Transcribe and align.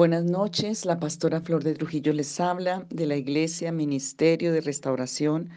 Buenas 0.00 0.24
noches, 0.24 0.86
la 0.86 0.98
pastora 0.98 1.42
Flor 1.42 1.62
de 1.62 1.74
Trujillo 1.74 2.14
les 2.14 2.40
habla 2.40 2.86
de 2.88 3.04
la 3.04 3.16
Iglesia 3.16 3.70
Ministerio 3.70 4.50
de 4.50 4.62
Restauración 4.62 5.50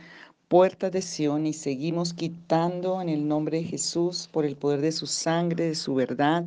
Puerta 0.49 0.89
de 0.89 1.01
Sión 1.01 1.45
y 1.47 1.53
seguimos 1.53 2.13
quitando 2.13 3.01
en 3.01 3.07
el 3.07 3.25
nombre 3.25 3.59
de 3.59 3.63
Jesús, 3.63 4.27
por 4.29 4.43
el 4.43 4.57
poder 4.57 4.81
de 4.81 4.91
su 4.91 5.07
sangre, 5.07 5.67
de 5.67 5.75
su 5.75 5.95
verdad, 5.95 6.43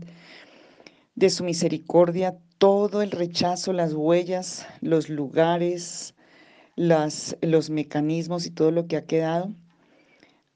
de 1.14 1.30
su 1.30 1.42
misericordia, 1.42 2.36
todo 2.58 3.00
el 3.00 3.12
rechazo, 3.12 3.72
las 3.72 3.94
huellas, 3.94 4.66
los 4.82 5.08
lugares, 5.08 6.14
los 6.76 7.70
mecanismos 7.70 8.44
y 8.44 8.50
todo 8.50 8.72
lo 8.72 8.88
que 8.88 8.98
ha 8.98 9.06
quedado 9.06 9.54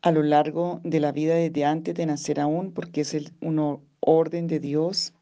a 0.02 0.10
lo 0.10 0.22
largo 0.22 0.82
de 0.84 1.00
la 1.00 1.10
vida 1.10 1.36
desde 1.36 1.64
antes 1.64 1.94
de 1.94 2.04
nacer 2.04 2.38
aún, 2.38 2.72
porque 2.72 3.00
es 3.00 3.14
el, 3.14 3.32
un 3.40 3.80
orden 4.00 4.46
de 4.46 4.60
Dios 4.60 5.14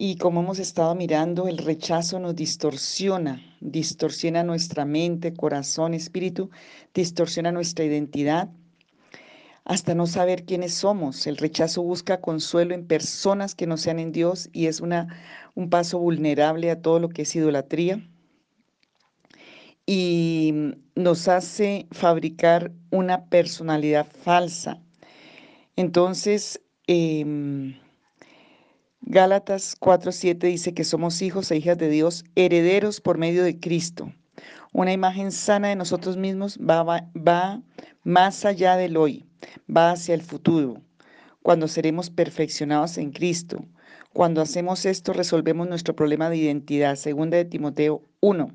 y 0.00 0.14
como 0.14 0.42
hemos 0.42 0.60
estado 0.60 0.94
mirando, 0.94 1.48
el 1.48 1.58
rechazo 1.58 2.20
nos 2.20 2.36
distorsiona, 2.36 3.42
distorsiona 3.60 4.44
nuestra 4.44 4.84
mente, 4.84 5.34
corazón, 5.34 5.92
espíritu, 5.92 6.50
distorsiona 6.94 7.50
nuestra 7.50 7.84
identidad 7.84 8.48
hasta 9.64 9.96
no 9.96 10.06
saber 10.06 10.44
quiénes 10.44 10.72
somos. 10.72 11.26
El 11.26 11.36
rechazo 11.36 11.82
busca 11.82 12.20
consuelo 12.20 12.76
en 12.76 12.86
personas 12.86 13.56
que 13.56 13.66
no 13.66 13.76
sean 13.76 13.98
en 13.98 14.12
Dios 14.12 14.50
y 14.52 14.66
es 14.66 14.80
una, 14.80 15.08
un 15.56 15.68
paso 15.68 15.98
vulnerable 15.98 16.70
a 16.70 16.80
todo 16.80 17.00
lo 17.00 17.08
que 17.08 17.22
es 17.22 17.34
idolatría. 17.34 18.00
Y 19.84 20.54
nos 20.94 21.26
hace 21.26 21.88
fabricar 21.90 22.70
una 22.90 23.24
personalidad 23.24 24.06
falsa. 24.06 24.80
Entonces, 25.74 26.60
eh, 26.86 27.74
Gálatas 29.10 29.74
4:7 29.80 30.48
dice 30.48 30.74
que 30.74 30.84
somos 30.84 31.22
hijos 31.22 31.50
e 31.50 31.56
hijas 31.56 31.78
de 31.78 31.88
Dios, 31.88 32.26
herederos 32.34 33.00
por 33.00 33.16
medio 33.16 33.42
de 33.42 33.58
Cristo. 33.58 34.12
Una 34.74 34.92
imagen 34.92 35.32
sana 35.32 35.68
de 35.68 35.76
nosotros 35.76 36.18
mismos 36.18 36.58
va, 36.58 37.62
más 38.04 38.44
allá 38.44 38.76
del 38.76 38.98
hoy, 38.98 39.24
va 39.74 39.92
hacia 39.92 40.14
el 40.14 40.20
futuro, 40.20 40.82
cuando 41.42 41.68
seremos 41.68 42.10
perfeccionados 42.10 42.98
en 42.98 43.10
Cristo. 43.10 43.64
Cuando 44.12 44.42
hacemos 44.42 44.84
esto, 44.84 45.14
resolvemos 45.14 45.66
nuestro 45.66 45.96
problema 45.96 46.28
de 46.28 46.36
identidad. 46.36 46.94
Segunda 46.96 47.38
de 47.38 47.46
Timoteo 47.46 48.02
1. 48.20 48.50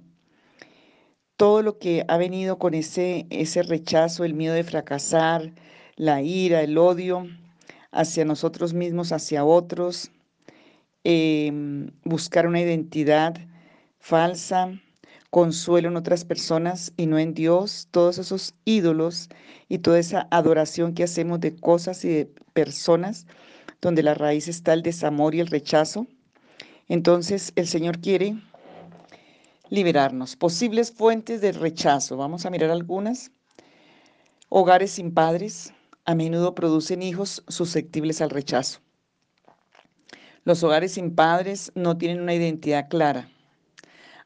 Todo 1.36 1.64
lo 1.64 1.80
que 1.80 2.06
ha 2.08 2.18
venido 2.18 2.60
con 2.60 2.76
ese, 2.76 3.26
ese 3.32 3.64
rechazo, 3.64 4.24
el 4.24 4.36
miedo 4.36 4.54
de 4.54 4.64
fracasar, 4.64 5.52
la 5.96 6.22
ira, 6.22 6.62
el 6.62 6.78
odio 6.78 7.26
hacia 7.92 8.24
nosotros 8.24 8.76
mismos, 8.76 9.12
hacia 9.12 9.46
otros, 9.46 10.12
Em, 11.06 11.92
buscar 12.06 12.48
una 12.48 12.62
identidad 12.62 13.36
falsa, 14.00 14.72
consuelo 15.32 15.90
en 15.90 15.98
otras 15.98 16.24
personas 16.24 16.94
y 16.96 17.08
no 17.08 17.20
en 17.20 17.34
Dios, 17.34 17.90
todos 17.92 18.20
esos 18.20 18.56
ídolos 18.64 19.28
y 19.68 19.80
toda 19.80 20.00
esa 20.00 20.28
adoración 20.32 20.94
que 20.94 21.04
hacemos 21.04 21.42
de 21.42 21.56
cosas 21.56 22.06
y 22.06 22.10
de 22.10 22.26
personas, 22.54 23.28
donde 23.82 24.02
la 24.02 24.14
raíz 24.14 24.48
está 24.48 24.74
el 24.74 24.82
desamor 24.82 25.36
y 25.36 25.42
el 25.42 25.48
rechazo. 25.48 26.08
Entonces 26.88 27.52
el 27.58 27.68
Señor 27.68 28.00
quiere 28.00 28.38
liberarnos. 29.70 30.38
Posibles 30.38 30.92
fuentes 30.92 31.42
de 31.42 31.52
rechazo. 31.52 32.16
Vamos 32.16 32.46
a 32.46 32.50
mirar 32.50 32.70
algunas. 32.70 33.32
Hogares 34.48 34.92
sin 34.92 35.14
padres 35.14 35.74
a 36.06 36.16
menudo 36.16 36.56
producen 36.56 37.02
hijos 37.02 37.44
susceptibles 37.50 38.22
al 38.22 38.30
rechazo. 38.30 38.80
Los 40.46 40.62
hogares 40.64 40.94
sin 40.94 41.16
padres 41.16 41.72
no 41.74 41.98
tienen 41.98 42.22
una 42.22 42.34
identidad 42.34 42.90
clara, 42.90 43.30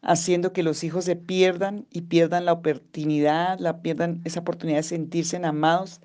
haciendo 0.01 0.51
que 0.51 0.63
los 0.63 0.83
hijos 0.83 1.05
se 1.05 1.15
pierdan 1.15 1.85
y 1.91 2.01
pierdan 2.01 2.45
la 2.45 2.53
oportunidad, 2.53 3.59
la 3.59 3.83
pierdan 3.83 4.21
esa 4.25 4.39
oportunidad 4.39 4.79
de 4.79 4.83
sentirse 4.83 5.37
amados 5.37 6.01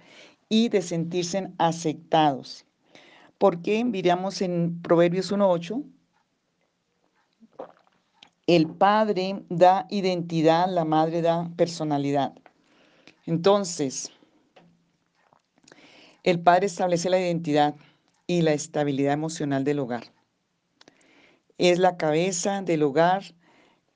y 0.50 0.68
de 0.68 0.82
sentirse 0.82 1.50
aceptados. 1.56 2.66
Porque 3.38 3.82
miramos 3.84 4.42
en 4.42 4.82
Proverbios 4.82 5.32
1.8, 5.32 5.82
el 8.46 8.66
padre 8.68 9.42
da 9.48 9.86
identidad, 9.88 10.68
la 10.68 10.84
madre 10.84 11.22
da 11.22 11.50
personalidad. 11.56 12.34
Entonces, 13.24 14.10
el 16.22 16.38
padre 16.40 16.66
establece 16.66 17.08
la 17.08 17.18
identidad 17.18 17.74
y 18.38 18.42
la 18.42 18.52
estabilidad 18.52 19.12
emocional 19.12 19.64
del 19.64 19.78
hogar. 19.78 20.04
Es 21.58 21.78
la 21.78 21.96
cabeza 21.96 22.62
del 22.62 22.82
hogar, 22.82 23.22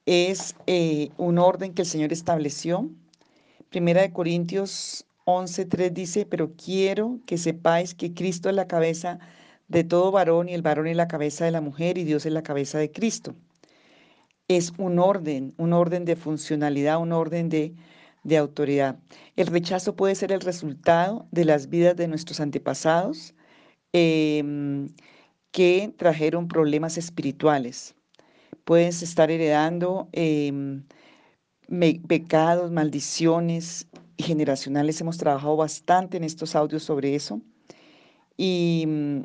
es 0.05 0.55
eh, 0.67 1.11
un 1.17 1.39
orden 1.39 1.75
que 1.75 1.83
el 1.83 1.89
Señor 1.89 2.13
estableció. 2.13 2.91
Primera 3.71 4.03
de 4.03 4.13
Corintios 4.13 5.07
11.3 5.25 5.91
dice, 5.91 6.27
pero 6.27 6.53
quiero 6.53 7.19
que 7.27 7.39
sepáis 7.39 7.95
que 7.95 8.15
Cristo 8.15 8.49
es 8.49 8.55
la 8.55 8.69
cabeza 8.69 9.19
de 9.69 9.83
todo 9.83 10.13
varón 10.13 10.49
y 10.49 10.55
el 10.55 10.63
varón 10.63 10.87
es 10.87 10.97
la 10.97 11.09
cabeza 11.09 11.45
de 11.45 11.51
la 11.51 11.61
mujer 11.61 11.99
y 11.99 12.05
Dios 12.05 12.27
es 12.27 12.33
la 12.33 12.43
cabeza 12.43 12.79
de 12.79 12.93
Cristo. 12.93 13.35
Es 14.49 14.73
un 14.79 15.01
orden, 15.01 15.55
un 15.57 15.73
orden 15.73 16.05
de 16.05 16.15
funcionalidad, 16.15 17.01
un 17.01 17.13
orden 17.13 17.49
de, 17.49 17.75
de 18.23 18.37
autoridad. 18.37 18.99
El 19.35 19.49
rechazo 19.49 19.97
puede 19.97 20.15
ser 20.15 20.31
el 20.31 20.41
resultado 20.41 21.27
de 21.33 21.45
las 21.45 21.69
vidas 21.69 21.97
de 21.97 22.07
nuestros 22.07 22.39
antepasados, 22.39 23.35
Em, 23.99 24.91
que 25.53 25.91
trajeron 25.97 26.49
problemas 26.49 26.99
espirituales. 26.99 27.95
Puedes 28.65 29.03
estar 29.03 29.31
heredando 29.31 30.11
em, 30.13 30.85
pecados, 32.07 32.71
maldiciones 32.71 33.89
generacionales. 34.19 35.01
Hemos 35.01 35.17
trabajado 35.17 35.57
bastante 35.57 36.19
en 36.19 36.25
estos 36.25 36.55
audios 36.55 36.83
sobre 36.83 37.15
eso. 37.15 37.41
Y 38.37 38.85
mm, 38.87 39.21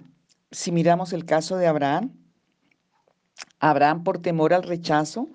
si 0.51 0.71
miramos 0.71 1.11
el 1.11 1.25
caso 1.25 1.57
de 1.57 1.67
Abraham, 1.67 2.13
Abraham 3.59 4.05
por 4.05 4.19
temor 4.19 4.53
al 4.53 4.63
rechazo, 4.63 5.27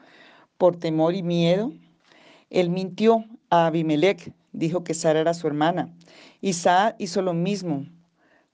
por 0.56 0.76
temor 0.76 1.14
y 1.14 1.22
miedo, 1.22 1.74
él 2.48 2.70
mintió 2.70 3.26
a 3.50 3.66
Abimelech, 3.66 4.32
dijo 4.52 4.82
que 4.82 4.94
Sara 4.94 5.20
era 5.20 5.34
su 5.34 5.46
hermana. 5.46 5.94
Isaac 6.40 6.96
hizo 6.98 7.20
lo 7.20 7.34
mismo, 7.34 7.84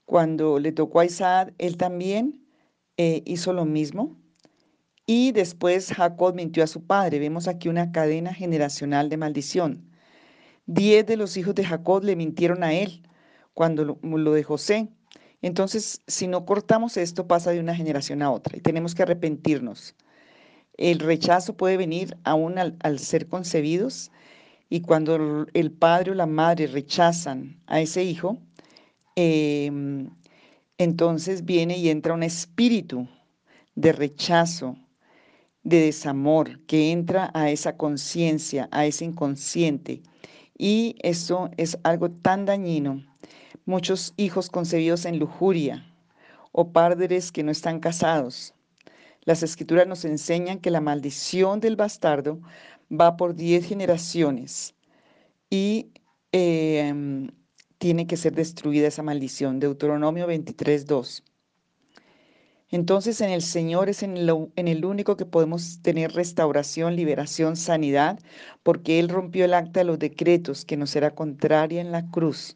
cuando 0.05 0.59
le 0.59 0.71
tocó 0.71 0.99
a 0.99 1.05
Isaac, 1.05 1.53
él 1.57 1.77
también 1.77 2.45
eh, 2.97 3.23
hizo 3.25 3.53
lo 3.53 3.65
mismo. 3.65 4.17
Y 5.05 5.31
después 5.31 5.91
Jacob 5.93 6.35
mintió 6.35 6.63
a 6.63 6.67
su 6.67 6.85
padre. 6.85 7.19
Vemos 7.19 7.47
aquí 7.47 7.67
una 7.69 7.91
cadena 7.91 8.33
generacional 8.33 9.09
de 9.09 9.17
maldición. 9.17 9.89
Diez 10.65 11.05
de 11.05 11.17
los 11.17 11.35
hijos 11.35 11.55
de 11.55 11.65
Jacob 11.65 12.03
le 12.03 12.15
mintieron 12.15 12.63
a 12.63 12.73
él 12.73 13.03
cuando 13.53 13.83
lo, 13.83 13.99
lo 14.01 14.33
de 14.33 14.43
José. 14.43 14.89
Entonces, 15.41 16.01
si 16.07 16.27
no 16.27 16.45
cortamos 16.45 16.95
esto, 16.95 17.27
pasa 17.27 17.51
de 17.51 17.59
una 17.59 17.75
generación 17.75 18.21
a 18.21 18.31
otra 18.31 18.57
y 18.57 18.61
tenemos 18.61 18.95
que 18.95 19.03
arrepentirnos. 19.03 19.95
El 20.77 20.99
rechazo 20.99 21.57
puede 21.57 21.75
venir 21.77 22.17
aún 22.23 22.57
al, 22.57 22.77
al 22.81 22.99
ser 22.99 23.27
concebidos 23.27 24.09
y 24.69 24.81
cuando 24.81 25.45
el 25.53 25.71
padre 25.71 26.11
o 26.11 26.15
la 26.15 26.25
madre 26.25 26.67
rechazan 26.67 27.61
a 27.67 27.81
ese 27.81 28.03
hijo, 28.03 28.39
Em, 29.15 30.09
entonces 30.77 31.45
viene 31.45 31.77
y 31.77 31.89
entra 31.89 32.13
un 32.13 32.23
espíritu 32.23 33.07
de 33.75 33.91
rechazo, 33.91 34.75
de 35.63 35.81
desamor, 35.81 36.59
que 36.65 36.91
entra 36.91 37.31
a 37.33 37.49
esa 37.49 37.77
conciencia, 37.77 38.67
a 38.71 38.85
ese 38.85 39.05
inconsciente. 39.05 40.01
Y 40.57 40.95
eso 40.99 41.49
es 41.57 41.77
algo 41.83 42.09
tan 42.09 42.45
dañino. 42.45 43.03
Muchos 43.65 44.13
hijos 44.17 44.49
concebidos 44.49 45.05
en 45.05 45.19
lujuria 45.19 45.85
o 46.51 46.71
padres 46.71 47.31
que 47.31 47.43
no 47.43 47.51
están 47.51 47.79
casados. 47.79 48.53
Las 49.25 49.41
escrituras 49.41 49.87
nos 49.87 50.05
enseñan 50.05 50.59
que 50.59 50.71
la 50.71 50.81
maldición 50.81 51.59
del 51.59 51.75
bastardo 51.75 52.41
va 52.91 53.15
por 53.15 53.35
diez 53.35 53.65
generaciones 53.65 54.75
y 55.49 55.91
eh, 56.31 56.93
tiene 57.83 58.07
que 58.07 58.15
ser 58.15 58.33
destruida 58.33 58.87
esa 58.87 59.03
maldición. 59.03 59.59
Deuteronomio 59.59 60.25
23, 60.25 60.85
2. 60.85 61.21
Entonces 62.69 63.19
en 63.19 63.29
el 63.29 63.41
Señor 63.41 63.89
es 63.89 64.03
en, 64.03 64.15
en, 64.15 64.67
el 64.69 64.85
único 64.85 65.17
que 65.17 65.25
podemos 65.25 65.81
tener 65.81 66.13
restauración, 66.13 66.95
liberación, 66.95 67.57
sanidad, 67.57 68.21
porque 68.63 68.99
Él 68.99 69.09
rompió 69.09 69.43
el 69.43 69.53
acta 69.53 69.81
de 69.81 69.83
los 69.83 69.99
decretos 69.99 70.63
que 70.63 70.77
nos 70.77 70.95
era 70.95 71.13
contraria 71.13 71.81
en 71.81 71.91
la 71.91 72.09
cruz. 72.09 72.55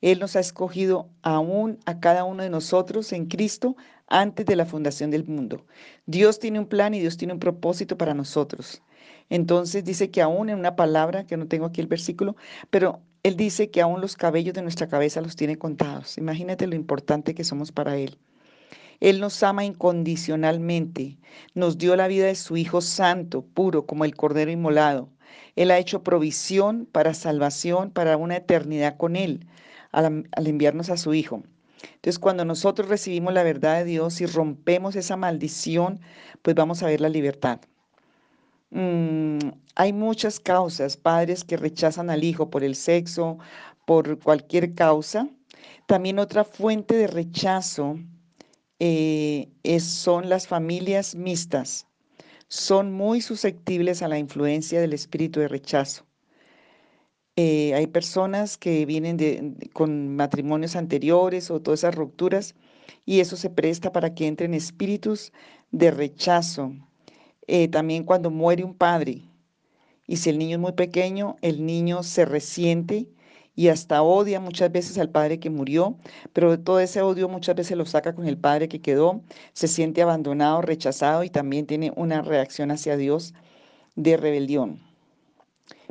Él 0.00 0.20
nos 0.20 0.36
ha 0.36 0.40
escogido 0.40 1.10
aún 1.20 1.78
a 1.84 2.00
cada 2.00 2.24
uno 2.24 2.42
de 2.42 2.48
nosotros 2.48 3.12
en 3.12 3.26
Cristo 3.26 3.76
antes 4.06 4.46
de 4.46 4.56
la 4.56 4.64
fundación 4.64 5.10
del 5.10 5.26
mundo. 5.26 5.66
Dios 6.06 6.38
tiene 6.38 6.60
un 6.60 6.66
plan 6.66 6.94
y 6.94 7.00
Dios 7.00 7.18
tiene 7.18 7.34
un 7.34 7.40
propósito 7.40 7.98
para 7.98 8.14
nosotros. 8.14 8.80
Entonces 9.28 9.84
dice 9.84 10.10
que 10.10 10.22
aún 10.22 10.48
en 10.48 10.58
una 10.58 10.76
palabra, 10.76 11.26
que 11.26 11.36
no 11.36 11.46
tengo 11.46 11.66
aquí 11.66 11.82
el 11.82 11.88
versículo, 11.88 12.36
pero 12.70 13.02
él 13.26 13.36
dice 13.36 13.72
que 13.72 13.80
aún 13.80 14.00
los 14.00 14.14
cabellos 14.14 14.54
de 14.54 14.62
nuestra 14.62 14.86
cabeza 14.86 15.20
los 15.20 15.34
tiene 15.34 15.58
contados. 15.58 16.16
Imagínate 16.16 16.68
lo 16.68 16.76
importante 16.76 17.34
que 17.34 17.42
somos 17.42 17.72
para 17.72 17.96
Él. 17.96 18.18
Él 19.00 19.18
nos 19.18 19.42
ama 19.42 19.64
incondicionalmente, 19.64 21.18
nos 21.52 21.76
dio 21.76 21.96
la 21.96 22.06
vida 22.06 22.26
de 22.26 22.36
su 22.36 22.56
Hijo 22.56 22.80
Santo, 22.80 23.42
puro, 23.42 23.84
como 23.84 24.04
el 24.04 24.14
Cordero 24.14 24.52
inmolado. 24.52 25.08
Él 25.56 25.72
ha 25.72 25.78
hecho 25.78 26.04
provisión 26.04 26.86
para 26.86 27.14
salvación, 27.14 27.90
para 27.90 28.16
una 28.16 28.36
eternidad 28.36 28.96
con 28.96 29.16
Él, 29.16 29.48
al, 29.90 30.24
enviarnos 30.36 30.88
a 30.88 30.96
su 30.96 31.12
Hijo. 31.12 31.42
Entonces, 31.96 32.20
cuando 32.20 32.44
nosotros 32.44 32.88
recibimos 32.88 33.34
la 33.34 33.42
verdad 33.42 33.78
de 33.78 33.86
Dios 33.86 34.20
y 34.20 34.26
rompemos 34.26 34.94
esa 34.94 35.16
maldición, 35.16 35.98
pues 36.42 36.54
vamos 36.54 36.84
a 36.84 36.86
ver 36.86 37.00
la 37.00 37.08
libertad. 37.08 37.58
Mm, 38.70 39.38
hay 39.74 39.92
muchas 39.92 40.40
causas, 40.40 40.96
padres 40.96 41.44
que 41.44 41.56
rechazan 41.56 42.10
al 42.10 42.24
hijo 42.24 42.50
por 42.50 42.64
el 42.64 42.74
sexo, 42.74 43.38
por 43.86 44.18
cualquier 44.18 44.74
causa. 44.74 45.28
También 45.86 46.18
otra 46.18 46.44
fuente 46.44 46.96
de 46.96 47.06
rechazo 47.06 47.98
eh, 48.78 49.48
son 49.80 50.28
las 50.28 50.46
familias 50.46 51.14
mixtas. 51.14 51.86
Son 52.48 52.92
muy 52.92 53.20
susceptibles 53.20 54.02
a 54.02 54.08
la 54.08 54.18
influencia 54.18 54.80
del 54.80 54.92
espíritu 54.92 55.40
de 55.40 55.48
rechazo. 55.48 56.06
Eh, 57.36 57.74
hay 57.74 57.86
personas 57.86 58.56
que 58.56 58.86
vienen 58.86 59.58
con 59.74 60.16
matrimonios 60.16 60.74
anteriores 60.74 61.50
o 61.50 61.60
todas 61.60 61.80
esas 61.80 61.94
rupturas 61.94 62.54
y 63.04 63.20
eso 63.20 63.36
se 63.36 63.50
presta 63.50 63.92
para 63.92 64.14
que 64.14 64.26
entren 64.26 64.54
espíritus 64.54 65.32
de 65.70 65.90
rechazo. 65.90 66.72
Eh, 67.46 67.68
también 67.68 68.04
cuando 68.04 68.30
muere 68.30 68.64
un 68.64 68.74
padre 68.74 69.22
y 70.06 70.16
si 70.16 70.30
el 70.30 70.38
niño 70.38 70.56
es 70.56 70.60
muy 70.60 70.72
pequeño, 70.72 71.36
el 71.42 71.66
niño 71.66 72.02
se 72.02 72.24
resiente 72.24 73.08
y 73.56 73.68
hasta 73.68 74.02
odia 74.02 74.38
muchas 74.38 74.70
veces 74.70 74.98
al 74.98 75.10
padre 75.10 75.40
que 75.40 75.50
murió, 75.50 75.96
pero 76.32 76.58
todo 76.60 76.78
ese 76.78 77.02
odio 77.02 77.28
muchas 77.28 77.56
veces 77.56 77.76
lo 77.76 77.86
saca 77.86 78.14
con 78.14 78.26
el 78.28 78.36
padre 78.36 78.68
que 78.68 78.80
quedó, 78.80 79.22
se 79.52 79.66
siente 79.66 80.02
abandonado, 80.02 80.60
rechazado 80.62 81.24
y 81.24 81.30
también 81.30 81.66
tiene 81.66 81.92
una 81.96 82.22
reacción 82.22 82.70
hacia 82.70 82.96
Dios 82.96 83.34
de 83.96 84.16
rebelión. 84.16 84.80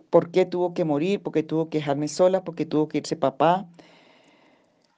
¿Por 0.10 0.32
qué 0.32 0.46
tuvo 0.46 0.74
que 0.74 0.86
morir? 0.86 1.22
¿Por 1.22 1.34
qué 1.34 1.44
tuvo 1.44 1.70
que 1.70 1.80
dejarme 1.80 2.08
sola? 2.08 2.44
¿Por 2.44 2.56
qué 2.56 2.66
tuvo 2.66 2.88
que 2.88 3.00
irse 3.00 3.16
papá? 3.18 3.68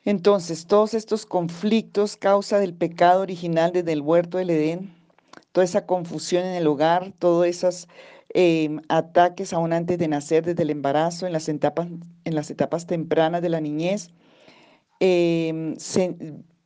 Entonces, 0.05 0.67
todos 0.67 0.93
estos 0.93 1.25
conflictos, 1.25 2.17
causa 2.17 2.59
del 2.59 2.73
pecado 2.73 3.21
original 3.21 3.71
desde 3.73 3.93
el 3.93 4.01
huerto 4.01 4.37
del 4.37 4.51
Edén, 4.51 4.96
toda 5.57 5.65
esa 5.65 5.87
confusión 5.87 6.45
en 6.45 6.53
el 6.53 6.67
hogar, 6.67 7.13
todos 7.17 7.47
esos 7.47 7.87
em, 8.29 8.79
ataques 8.89 9.53
aún 9.53 9.73
antes 9.73 9.97
de 9.97 10.07
nacer, 10.07 10.45
desde 10.45 10.61
el 10.61 10.69
embarazo, 10.69 11.25
en 11.25 11.33
las 11.33 11.49
etapas, 11.49 11.87
en 12.25 12.35
las 12.35 12.51
etapas 12.51 12.85
tempranas 12.85 13.41
de 13.41 13.49
la 13.49 13.59
niñez, 13.59 14.11
em, 14.99 15.75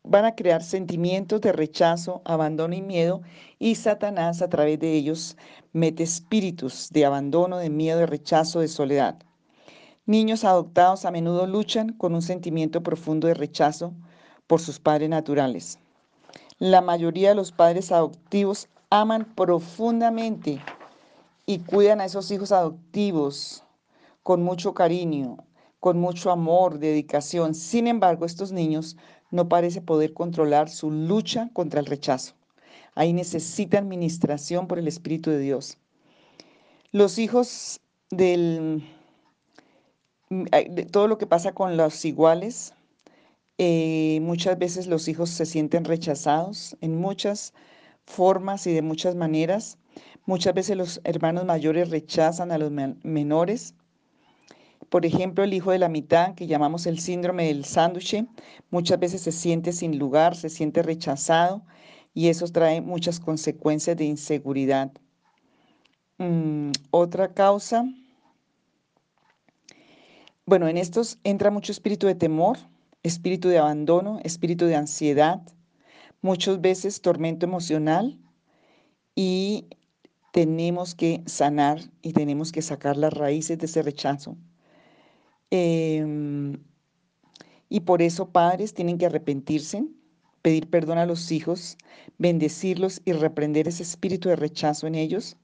van 0.03 0.25
a 0.25 0.35
crear 0.35 0.61
sentimientos 0.61 1.39
de 1.39 1.53
rechazo, 1.53 2.21
abandono 2.25 2.75
y 2.75 2.81
miedo, 2.81 3.21
y 3.59 3.75
Satanás 3.75 4.41
a 4.41 4.49
través 4.49 4.77
de 4.77 4.91
ellos 4.91 5.37
mete 5.71 6.03
espíritus 6.03 6.89
de 6.91 7.05
abandono, 7.05 7.59
de 7.59 7.69
miedo, 7.69 7.99
de 7.99 8.07
rechazo, 8.07 8.59
de 8.59 8.67
soledad. 8.67 9.15
Niños 10.05 10.43
adoptados 10.43 11.05
a 11.05 11.11
menudo 11.11 11.47
luchan 11.47 11.93
con 11.93 12.13
un 12.13 12.21
sentimiento 12.21 12.83
profundo 12.83 13.29
de 13.29 13.35
rechazo 13.35 13.93
por 14.47 14.59
sus 14.59 14.81
padres 14.81 15.07
naturales. 15.07 15.79
La 16.59 16.81
mayoría 16.81 17.29
de 17.29 17.35
los 17.35 17.53
padres 17.53 17.93
adoptivos 17.93 18.67
aman 18.91 19.25
profundamente 19.35 20.61
y 21.47 21.59
cuidan 21.59 22.01
a 22.01 22.05
esos 22.05 22.29
hijos 22.29 22.51
adoptivos 22.51 23.63
con 24.21 24.43
mucho 24.43 24.73
cariño, 24.73 25.37
con 25.79 25.97
mucho 25.99 26.29
amor, 26.29 26.77
dedicación. 26.77 27.55
Sin 27.55 27.87
embargo, 27.87 28.25
estos 28.25 28.51
niños 28.51 28.97
no 29.31 29.49
parece 29.49 29.81
poder 29.81 30.13
controlar 30.13 30.69
su 30.69 30.91
lucha 30.91 31.49
contra 31.53 31.79
el 31.79 31.87
rechazo. 31.87 32.33
Ahí 32.93 33.13
necesita 33.13 33.79
administración 33.79 34.67
por 34.67 34.77
el 34.77 34.87
Espíritu 34.87 35.31
de 35.31 35.39
Dios. 35.39 35.77
Los 36.91 37.17
hijos 37.17 37.79
del, 38.09 38.83
de 40.29 40.85
todo 40.91 41.07
lo 41.07 41.17
que 41.17 41.27
pasa 41.27 41.53
con 41.53 41.77
los 41.77 42.03
iguales, 42.03 42.73
eh, 43.57 44.19
muchas 44.21 44.59
veces 44.59 44.87
los 44.87 45.07
hijos 45.07 45.29
se 45.29 45.45
sienten 45.45 45.85
rechazados 45.85 46.75
en 46.81 46.99
muchas 46.99 47.53
formas 48.05 48.67
y 48.67 48.73
de 48.73 48.81
muchas 48.81 49.15
maneras. 49.15 49.77
Muchas 50.25 50.53
veces 50.53 50.77
los 50.77 51.01
hermanos 51.03 51.45
mayores 51.45 51.89
rechazan 51.89 52.51
a 52.51 52.57
los 52.57 52.71
menores 52.71 53.75
por 54.91 55.05
ejemplo, 55.05 55.45
el 55.45 55.53
hijo 55.53 55.71
de 55.71 55.79
la 55.79 55.87
mitad, 55.87 56.35
que 56.35 56.47
llamamos 56.47 56.85
el 56.85 56.99
síndrome 56.99 57.45
del 57.45 57.63
sándwich, 57.63 58.25
muchas 58.71 58.99
veces 58.99 59.21
se 59.21 59.31
siente 59.31 59.71
sin 59.71 59.97
lugar, 59.97 60.35
se 60.35 60.49
siente 60.49 60.83
rechazado 60.83 61.63
y 62.13 62.27
eso 62.27 62.45
trae 62.47 62.81
muchas 62.81 63.21
consecuencias 63.21 63.95
de 63.95 64.03
inseguridad. 64.03 64.91
Mm, 66.17 66.71
otra 66.91 67.33
causa, 67.33 67.85
bueno, 70.45 70.67
en 70.67 70.75
estos 70.75 71.19
entra 71.23 71.51
mucho 71.51 71.71
espíritu 71.71 72.07
de 72.07 72.15
temor, 72.15 72.57
espíritu 73.01 73.47
de 73.47 73.59
abandono, 73.59 74.19
espíritu 74.25 74.65
de 74.65 74.75
ansiedad, 74.75 75.41
muchas 76.21 76.61
veces 76.61 77.01
tormento 77.01 77.45
emocional 77.45 78.19
y 79.15 79.67
tenemos 80.31 80.95
que 80.95 81.23
sanar 81.25 81.81
y 82.01 82.13
tenemos 82.13 82.51
que 82.51 82.61
sacar 82.61 82.97
las 82.97 83.13
raíces 83.13 83.57
de 83.57 83.65
ese 83.65 83.81
rechazo. 83.81 84.37
Em, 85.49 86.57
y 87.69 87.81
por 87.81 88.01
eso 88.01 88.29
padres 88.31 88.73
tienen 88.73 88.97
que 88.97 89.05
arrepentirse, 89.05 89.85
pedir 90.41 90.69
perdón 90.69 90.97
a 90.97 91.05
los 91.05 91.31
hijos, 91.31 91.77
bendecirlos 92.17 93.01
y 93.05 93.11
reprender 93.13 93.67
ese 93.67 93.83
espíritu 93.83 94.29
de 94.29 94.35
rechazo 94.35 94.87
en 94.87 94.95
ellos. 94.95 95.37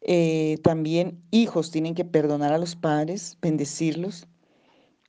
Eh, 0.00 0.58
también 0.62 1.22
hijos 1.30 1.70
tienen 1.70 1.94
que 1.94 2.04
perdonar 2.04 2.52
a 2.52 2.58
los 2.58 2.76
padres, 2.76 3.38
bendecirlos 3.40 4.28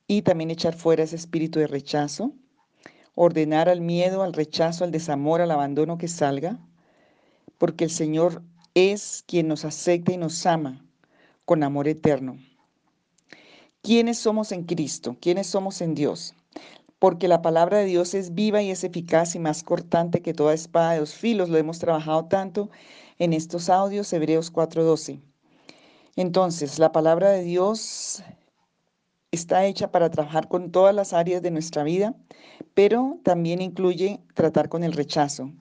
y 0.07 0.21
también 0.21 0.51
echar 0.51 0.73
fuera 0.73 1.03
ese 1.03 1.15
espíritu 1.17 1.59
de 1.59 1.67
rechazo, 1.67 2.33
ordenar 3.15 3.69
al 3.69 3.81
miedo, 3.81 4.23
al 4.23 4.33
rechazo, 4.33 4.83
al 4.83 4.91
desamor, 4.91 5.41
al 5.41 5.51
abandono 5.51 5.97
que 5.97 6.07
salga, 6.07 6.59
porque 7.57 7.85
el 7.85 7.89
Señor 7.89 8.41
es 8.73 9.23
quien 9.25 9.47
nos 9.47 9.65
acepta 9.65 10.11
y 10.11 10.17
nos 10.17 10.45
ama 10.45 10.85
con 11.45 11.63
amor 11.63 11.87
eterno. 11.87 12.37
¿Quiénes 13.81 14.17
somos 14.17 14.51
en 14.51 14.63
Cristo? 14.63 15.15
¿Quiénes 15.21 15.47
somos 15.47 15.79
en 15.81 15.95
Dios? 15.95 16.33
Porque 16.99 17.27
la 17.27 17.41
palabra 17.41 17.77
de 17.77 17.85
Dios 17.85 18.13
es 18.13 18.33
viva 18.33 18.61
y 18.61 18.71
es 18.71 18.83
eficaz 18.83 19.35
y 19.35 19.39
más 19.39 19.63
cortante 19.63 20.21
que 20.21 20.33
toda 20.33 20.53
espada 20.53 20.93
de 20.93 20.99
dos 20.99 21.13
filos. 21.13 21.49
Lo 21.49 21.57
hemos 21.57 21.79
trabajado 21.79 22.25
tanto 22.25 22.69
en 23.19 23.31
estos 23.31 23.69
audios, 23.69 24.11
Hebreos 24.11 24.51
4:12. 24.51 25.21
Entonces, 26.15 26.79
la 26.79 26.91
palabra 26.91 27.29
de 27.29 27.43
Dios 27.43 28.23
está 29.35 29.65
hecha 29.65 29.91
para 29.91 30.09
trabajar 30.09 30.47
con 30.47 30.71
todas 30.71 30.95
las 30.95 31.13
áreas 31.13 31.41
de 31.41 31.51
nuestra 31.51 31.83
vida, 31.83 32.15
pero 32.73 33.19
también 33.23 33.61
incluye 33.61 34.19
tratar 34.33 34.69
con 34.69 34.83
el 34.83 34.93
rechazo. 34.93 35.51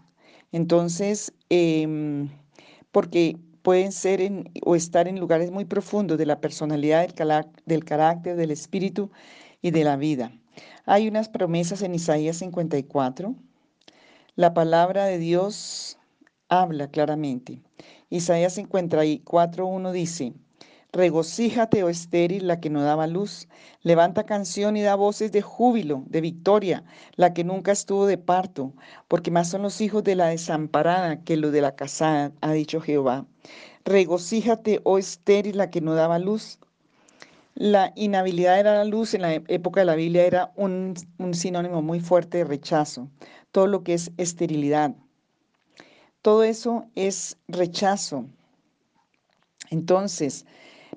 Entonces, 0.52 1.32
em, 1.50 2.30
porque 2.92 3.36
pueden 3.62 3.92
ser 3.92 4.20
o 4.64 4.76
estar 4.76 5.08
en 5.08 5.18
lugares 5.18 5.50
muy 5.50 5.64
profundos 5.64 6.18
de 6.18 6.26
la 6.26 6.40
personalidad, 6.40 7.08
del, 7.08 7.46
del 7.66 7.84
carácter, 7.84 8.36
del 8.36 8.50
espíritu 8.50 9.10
y 9.62 9.70
de 9.70 9.84
la 9.84 9.96
vida. 9.96 10.32
Hay 10.86 11.08
unas 11.08 11.28
promesas 11.28 11.82
en 11.82 11.94
Isaías 11.94 12.36
54. 12.36 13.34
La 14.36 14.52
palabra 14.54 15.06
de 15.06 15.18
Dios 15.18 15.98
habla 16.48 16.88
claramente. 16.88 17.62
Isaías 18.10 18.56
54.1 18.58 19.92
dice, 19.92 20.34
Regocíjate, 20.94 21.82
oh 21.82 21.88
estéril, 21.88 22.46
la 22.46 22.60
que 22.60 22.70
no 22.70 22.80
daba 22.80 23.08
luz. 23.08 23.48
Levanta 23.82 24.26
canción 24.26 24.76
y 24.76 24.82
da 24.82 24.94
voces 24.94 25.32
de 25.32 25.42
júbilo, 25.42 26.04
de 26.06 26.20
victoria, 26.20 26.84
la 27.16 27.34
que 27.34 27.42
nunca 27.42 27.72
estuvo 27.72 28.06
de 28.06 28.16
parto, 28.16 28.72
porque 29.08 29.32
más 29.32 29.50
son 29.50 29.62
los 29.62 29.80
hijos 29.80 30.04
de 30.04 30.14
la 30.14 30.28
desamparada 30.28 31.24
que 31.24 31.36
los 31.36 31.50
de 31.50 31.62
la 31.62 31.74
casada, 31.74 32.30
ha 32.42 32.52
dicho 32.52 32.80
Jehová. 32.80 33.26
Regocíjate, 33.84 34.82
oh 34.84 34.96
estéril, 34.96 35.58
la 35.58 35.68
que 35.68 35.80
no 35.80 35.94
daba 35.94 36.20
luz. 36.20 36.60
La 37.56 37.92
inhabilidad 37.96 38.58
de 38.58 38.62
la 38.62 38.84
luz 38.84 39.14
en 39.14 39.22
la 39.22 39.34
época 39.34 39.80
de 39.80 39.86
la 39.86 39.96
Biblia 39.96 40.24
era 40.24 40.52
un, 40.54 40.94
un 41.18 41.34
sinónimo 41.34 41.82
muy 41.82 41.98
fuerte 41.98 42.38
de 42.38 42.44
rechazo. 42.44 43.10
Todo 43.50 43.66
lo 43.66 43.82
que 43.82 43.94
es 43.94 44.12
esterilidad. 44.16 44.94
Todo 46.22 46.44
eso 46.44 46.86
es 46.94 47.36
rechazo. 47.48 48.26
Entonces, 49.70 50.46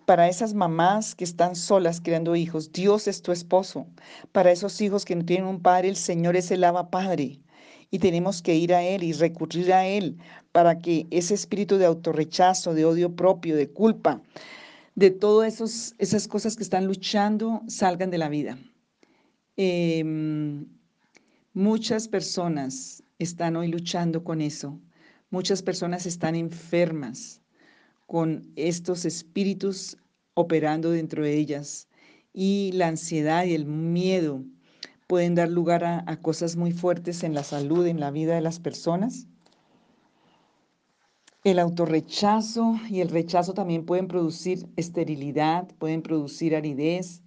para 0.07 0.29
esas 0.29 0.53
mamás 0.53 1.15
que 1.15 1.25
están 1.25 1.57
solas 1.57 1.99
creando 1.99 2.37
hijos, 2.37 2.71
Dios 2.71 3.09
es 3.09 3.21
tu 3.21 3.33
esposo. 3.33 3.87
Para 4.31 4.53
esos 4.53 4.79
hijos 4.79 5.03
que 5.03 5.17
no 5.17 5.25
tienen 5.25 5.45
un 5.45 5.61
padre, 5.61 5.89
el 5.89 5.97
Señor 5.97 6.37
es 6.37 6.49
el 6.49 6.63
Aba 6.63 6.89
Padre. 6.89 7.41
Y 7.91 7.99
tenemos 7.99 8.41
que 8.41 8.55
ir 8.55 8.73
a 8.73 8.81
Él 8.83 9.03
y 9.03 9.11
recurrir 9.11 9.73
a 9.73 9.85
Él 9.85 10.17
para 10.53 10.79
que 10.79 11.07
ese 11.11 11.33
espíritu 11.33 11.77
de 11.77 11.87
autorrechazo, 11.87 12.73
de 12.73 12.85
odio 12.85 13.17
propio, 13.17 13.57
de 13.57 13.69
culpa, 13.69 14.21
de 14.95 15.11
todas 15.11 15.93
esas 15.97 16.27
cosas 16.29 16.55
que 16.55 16.63
están 16.63 16.85
luchando, 16.85 17.63
salgan 17.67 18.09
de 18.09 18.17
la 18.17 18.29
vida. 18.29 18.57
Em, 19.57 20.67
muchas 21.53 22.07
personas 22.07 23.03
están 23.19 23.57
hoy 23.57 23.67
luchando 23.67 24.23
con 24.23 24.39
eso. 24.39 24.79
Muchas 25.31 25.61
personas 25.61 26.05
están 26.05 26.35
enfermas 26.35 27.41
con 28.07 28.51
estos 28.55 29.05
espíritus 29.05 29.97
operando 30.33 30.89
dentro 30.89 31.23
de 31.23 31.37
ellas 31.37 31.87
y 32.33 32.71
la 32.73 32.87
ansiedad 32.87 33.45
y 33.45 33.53
el 33.53 33.65
miedo 33.65 34.43
pueden 35.05 35.35
dar 35.35 35.49
lugar 35.49 35.83
a, 35.83 36.21
cosas 36.21 36.55
muy 36.55 36.71
fuertes 36.71 37.23
en 37.23 37.33
la 37.33 37.43
salud, 37.43 37.85
en 37.85 37.99
la 37.99 38.11
vida 38.11 38.33
de 38.35 38.41
las 38.41 38.59
personas. 38.59 39.27
El 41.43 41.59
autorrechazo 41.59 42.75
y 42.89 42.99
el 42.99 43.09
rechazo 43.09 43.53
también 43.53 43.85
pueden 43.85 44.07
producir 44.07 44.67
esterilidad, 44.75 45.67
pueden 45.77 46.01
producir 46.01 46.55
aridez, 46.55 47.21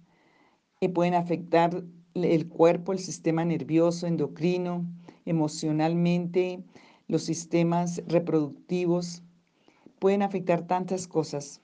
y 0.83 0.87
pueden 0.87 1.13
afectar 1.13 1.83
el 2.15 2.49
cuerpo, 2.49 2.91
el 2.91 2.97
sistema 2.97 3.45
nervioso, 3.45 4.07
endocrino, 4.07 4.83
emocionalmente, 5.25 6.63
los 7.07 7.21
sistemas 7.23 8.01
reproductivos, 8.07 9.21
pueden 10.01 10.23
afectar 10.23 10.65
tantas 10.65 11.07
cosas. 11.07 11.61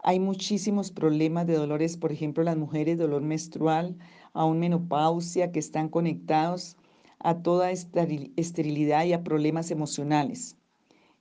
Hay 0.00 0.18
muchísimos 0.18 0.90
problemas 0.90 1.46
de 1.46 1.54
dolores, 1.54 1.96
por 1.96 2.10
ejemplo, 2.10 2.42
las 2.42 2.56
mujeres, 2.56 2.98
dolor 2.98 3.22
menstrual, 3.22 3.96
aún 4.32 4.58
menopausia, 4.58 5.52
que 5.52 5.60
están 5.60 5.90
conectados 5.90 6.76
a 7.20 7.40
toda 7.40 7.70
esterilidad 7.70 9.04
y 9.04 9.12
a 9.12 9.22
problemas 9.22 9.70
emocionales. 9.70 10.56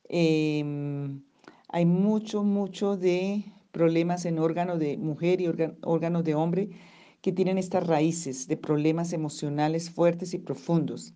Em, 0.10 1.22
hay 1.70 1.86
mucho, 1.86 2.42
mucho 2.42 2.98
de 2.98 3.46
problemas 3.72 4.26
en 4.26 4.40
órganos 4.40 4.80
de 4.80 4.98
mujer 4.98 5.42
y 5.42 5.48
órganos 5.84 6.24
de 6.24 6.34
hombre 6.34 6.70
que 7.22 7.32
tienen 7.32 7.60
estas 7.60 7.86
raíces 7.86 8.48
de 8.48 8.58
problemas 8.58 9.14
emocionales 9.14 9.92
fuertes 9.92 10.34
y 10.34 10.40
profundos. 10.40 11.14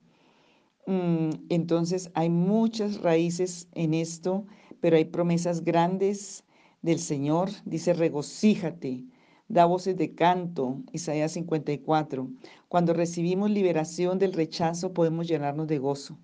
Mm, 0.88 1.30
entonces 1.50 2.10
hay 2.14 2.30
muchas 2.30 3.02
raíces 3.02 3.68
en 3.74 3.94
esto, 3.94 4.46
pero 4.80 4.98
hay 4.98 5.06
promesas 5.06 5.64
grandes 5.64 6.44
del 6.82 7.00
Señor. 7.00 7.50
Dice, 7.66 7.94
regocíjate, 7.94 9.06
da 9.48 9.66
voces 9.66 9.98
de 9.98 10.16
canto, 10.16 10.82
Isaías 10.92 11.34
54. 11.34 12.30
Cuando 12.68 12.94
recibimos 12.94 13.52
liberación 13.52 14.18
del 14.18 14.34
rechazo 14.34 14.94
podemos 14.94 15.28
llenarnos 15.28 15.68
de 15.68 15.78
gozo 15.78 16.18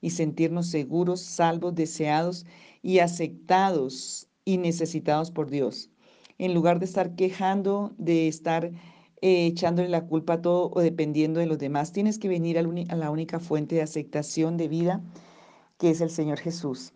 y 0.00 0.10
sentirnos 0.10 0.68
seguros, 0.68 1.20
salvos, 1.20 1.74
deseados 1.74 2.46
y 2.82 3.00
aceptados 3.00 4.28
y 4.44 4.58
necesitados 4.58 5.30
por 5.30 5.50
Dios. 5.50 5.90
En 6.38 6.54
lugar 6.54 6.78
de 6.78 6.86
estar 6.86 7.16
quejando, 7.16 7.92
de 7.98 8.28
estar 8.28 8.70
eh, 9.20 9.46
echándole 9.46 9.88
la 9.88 10.06
culpa 10.06 10.34
a 10.34 10.42
todo 10.42 10.70
o 10.72 10.80
dependiendo 10.80 11.40
de 11.40 11.46
los 11.46 11.58
demás. 11.58 11.92
Tienes 11.92 12.18
que 12.18 12.28
venir 12.28 12.58
a 12.58 12.96
la 12.96 13.10
única 13.10 13.40
fuente 13.40 13.74
de 13.74 13.82
aceptación 13.82 14.56
de 14.56 14.68
vida, 14.68 15.00
que 15.78 15.90
es 15.90 16.00
el 16.00 16.10
Señor 16.10 16.38
Jesús. 16.38 16.92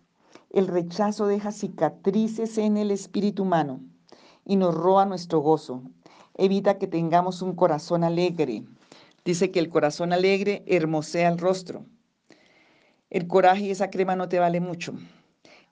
El 0.51 0.69
rechazo 0.69 1.27
deja 1.27 1.51
cicatrices 1.51 2.59
en 2.59 2.77
el 2.77 2.91
espíritu 2.91 3.43
humano 3.43 3.81
y 4.45 4.57
nos 4.57 4.75
roba 4.75 5.07
nuestro 5.07 5.41
gozo. 5.41 5.83
Evita 6.37 6.79
que 6.79 6.87
tengamos 6.87 7.43
un 7.43 7.55
corazón 7.55 8.05
alegre. 8.05 8.65
Dice 9.25 9.51
que 9.51 9.61
el 9.61 9.69
corazón 9.69 10.13
alegre 10.13 10.63
hermosea 10.67 11.29
el 11.29 11.39
rostro. 11.39 11.87
El 13.11 13.27
coraje 13.27 13.65
y 13.65 13.71
esa 13.71 13.91
crema 13.91 14.15
no 14.17 14.29
te 14.29 14.39
vale 14.39 14.61
mucho. 14.61 14.95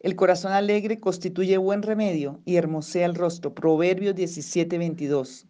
El 0.00 0.16
corazón 0.16 0.52
alegre 0.52 0.98
constituye 0.98 1.58
buen 1.58 1.82
remedio 1.82 2.40
y 2.44 2.56
hermosea 2.56 3.06
el 3.06 3.14
rostro. 3.14 3.54
Proverbios 3.54 4.14
17, 4.14 4.78
22. 4.78 5.46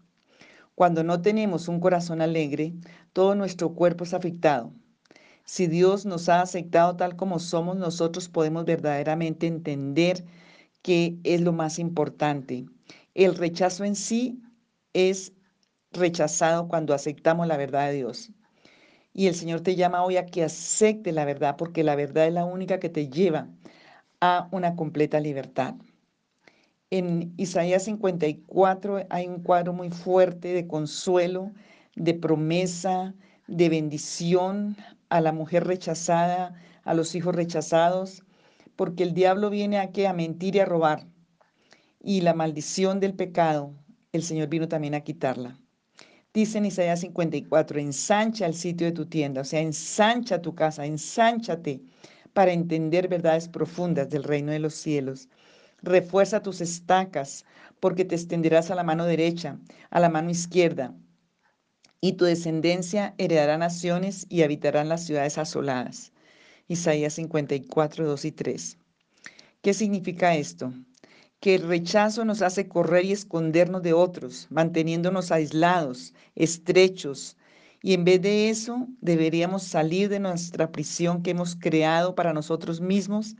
Cuando 0.81 1.05
no 1.05 1.21
tenemos 1.21 1.69
un 1.69 1.79
corazón 1.79 2.23
alegre, 2.23 2.73
todo 3.13 3.35
nuestro 3.35 3.75
cuerpo 3.75 4.05
es 4.05 4.15
afectado. 4.15 4.73
Si 5.45 5.67
Dios 5.67 6.07
nos 6.07 6.31
ha 6.31 6.41
aceptado 6.41 6.97
tal 6.97 7.17
como 7.17 7.39
somos, 7.39 7.77
nosotros 7.77 8.31
podemos 8.31 8.65
verdaderamente 8.65 9.47
entender 9.47 10.25
que 10.81 11.19
es 11.23 11.43
lo 11.43 11.53
más 11.53 11.79
importante. 11.79 12.65
El 13.13 13.35
rechazo 13.35 13.85
en 13.85 13.95
sí 13.95 14.41
es 14.95 15.35
rechazado 15.93 16.67
cuando 16.67 16.95
aceptamos 16.95 17.47
la 17.47 17.59
verdad 17.59 17.89
de 17.89 17.97
Dios. 17.97 18.33
Y 19.13 19.27
el 19.27 19.35
Señor 19.35 19.61
te 19.61 19.77
llama 19.77 20.03
hoy 20.03 20.17
a 20.17 20.25
que 20.25 20.45
acepte 20.45 21.13
la 21.13 21.27
verdad, 21.27 21.57
porque 21.59 21.85
la 21.85 21.95
verdad 21.95 22.27
es 22.27 22.33
la 22.33 22.47
única 22.47 22.81
que 22.81 22.89
te 22.89 23.11
lleva 23.11 23.51
a 24.23 24.49
una 24.51 24.77
completa 24.77 25.21
libertad. 25.21 25.75
En 26.93 27.35
Isaías 27.37 27.85
54 27.85 29.07
hay 29.11 29.29
un 29.29 29.45
cuadro 29.45 29.73
muy 29.73 29.91
fuerte 29.91 30.49
de 30.49 30.67
consuelo, 30.67 31.53
de 31.95 32.15
promesa, 32.15 33.15
de 33.47 33.69
bendición 33.69 34.77
a 35.09 35.21
la 35.21 35.33
mujer 35.33 35.69
rechazada, 35.69 36.61
a 36.83 36.95
los 36.95 37.15
hijos 37.15 37.37
rechazados, 37.37 38.25
porque 38.75 39.05
el 39.05 39.15
diablo 39.15 39.51
viene 39.51 39.79
aquí 39.79 40.05
a 40.05 40.13
mentir 40.13 40.57
y 40.57 40.59
a 40.59 40.65
robar. 40.65 41.07
Y 42.03 42.23
la 42.23 42.35
maldición 42.35 42.99
del 42.99 43.15
pecado, 43.15 43.73
el 44.13 44.25
Señor 44.25 44.49
vino 44.49 44.67
también 44.67 44.95
a 44.95 45.03
quitarla. 45.03 45.61
Dice 46.35 46.59
en 46.59 46.67
Isaías 46.67 47.01
54, 47.01 47.79
ensancha 47.79 48.47
el 48.47 48.55
sitio 48.55 48.89
de 48.89 48.93
tu 48.93 49.07
tienda, 49.07 49.43
o 49.43 49.45
sea, 49.45 49.61
ensancha 49.61 50.43
tu 50.43 50.57
casa, 50.57 50.87
ensánchate 50.87 51.83
para 52.33 52.53
entender 52.53 53.07
verdades 53.07 53.49
profundas 53.49 54.11
del 54.11 54.25
reino 54.25 54.51
de 54.51 54.59
los 54.59 54.75
cielos. 54.75 55.29
Refuerza 55.83 56.43
tus 56.43 56.61
estacas, 56.61 57.45
porque 57.81 58.05
te 58.05 58.15
extenderás 58.15 58.71
a 58.71 58.75
la 58.75 58.85
mano 58.85 59.07
derecha, 59.07 59.59
a 59.91 60.01
la 60.01 60.09
mano 60.09 60.31
izquierda, 60.31 60.95
y 62.01 62.13
tu 62.15 62.25
descendencia 62.25 63.15
heredará 63.19 63.59
naciones 63.59 64.27
y 64.29 64.43
habitarán 64.43 64.89
las 64.89 65.05
ciudades 65.05 65.39
asoladas. 65.39 66.13
Isaías 66.69 67.15
54, 67.15 68.07
2 68.07 68.25
y 68.25 68.33
3. 68.33 68.79
¿Qué 69.61 69.75
significa 69.75 70.35
esto? 70.35 70.73
Que 71.41 71.57
el 71.57 71.69
rechazo 71.69 72.25
nos 72.25 72.43
hace 72.43 72.69
correr 72.69 73.05
y 73.05 73.13
escondernos 73.13 73.83
de 73.83 73.93
otros, 73.93 74.47
manteniéndonos 74.51 75.33
aislados, 75.33 76.15
estrechos, 76.35 77.37
y 77.83 77.95
en 77.95 78.05
vez 78.05 78.21
de 78.21 78.51
eso 78.51 78.87
deberíamos 79.01 79.63
salir 79.63 80.09
de 80.11 80.21
nuestra 80.21 80.71
prisión 80.71 81.23
que 81.23 81.31
hemos 81.31 81.57
creado 81.57 82.15
para 82.15 82.33
nosotros 82.33 82.81
mismos 82.81 83.37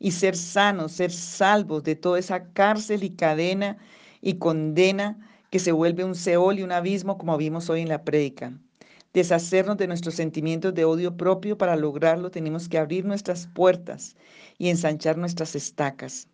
y 0.00 0.12
ser 0.12 0.34
sanos, 0.34 0.92
ser 0.92 1.12
salvos 1.12 1.84
de 1.84 1.94
toda 1.94 2.18
esa 2.18 2.52
cárcel 2.52 3.04
y 3.04 3.10
cadena 3.10 3.78
y 4.20 4.38
condena 4.38 5.30
que 5.50 5.58
se 5.58 5.72
vuelve 5.72 6.04
un 6.04 6.14
Seol 6.14 6.58
y 6.58 6.62
un 6.62 6.72
abismo 6.72 7.18
como 7.18 7.36
vimos 7.36 7.70
hoy 7.70 7.82
en 7.82 7.88
la 7.88 8.02
prédica. 8.02 8.52
Deshacernos 9.12 9.76
de 9.76 9.88
nuestros 9.88 10.14
sentimientos 10.14 10.74
de 10.74 10.84
odio 10.84 11.16
propio, 11.16 11.58
para 11.58 11.76
lograrlo 11.76 12.30
tenemos 12.30 12.68
que 12.68 12.78
abrir 12.78 13.04
nuestras 13.04 13.46
puertas 13.46 14.16
y 14.56 14.70
ensanchar 14.70 15.18
nuestras 15.18 15.54
estacas. 15.54 16.28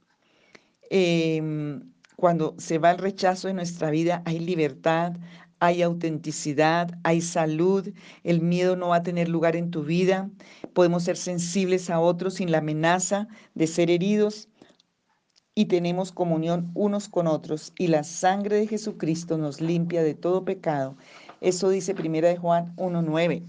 Em, 0.91 1.93
cuando 2.17 2.55
se 2.59 2.79
va 2.79 2.93
el 2.93 2.99
rechazo 2.99 3.49
de 3.49 3.55
nuestra 3.55 3.91
vida, 3.91 4.23
hay 4.27 4.39
libertad, 4.39 5.15
hay 5.59 5.83
autenticidad, 5.83 6.91
hay 7.03 7.21
salud, 7.23 7.89
el 8.25 8.43
miedo 8.43 8.77
no 8.77 8.89
va 8.89 8.97
a 8.97 9.03
tener 9.03 9.29
lugar 9.29 9.57
en 9.57 9.71
tu 9.71 9.83
vida, 9.85 10.31
podemos 10.77 11.05
ser 11.05 11.17
sensibles 11.17 11.89
a 11.89 12.01
otros 12.01 12.35
sin 12.35 12.53
la 12.53 12.59
amenaza 12.59 13.29
de 13.55 13.67
ser 13.67 13.91
heridos 13.91 14.51
y 15.55 15.65
tenemos 15.65 16.13
comunión 16.13 16.71
unos 16.75 17.09
con 17.09 17.27
otros 17.27 17.73
y 17.79 17.87
la 17.87 18.05
sangre 18.05 18.57
de 18.57 18.67
Jesucristo 18.67 19.39
nos 19.39 19.63
limpia 19.63 20.03
de 20.03 20.13
todo 20.13 20.45
pecado. 20.45 20.95
Eso 21.41 21.71
dice 21.71 21.95
Primera 21.95 22.29
de 22.29 22.37
Juan 22.37 22.77
1.9. 22.77 23.43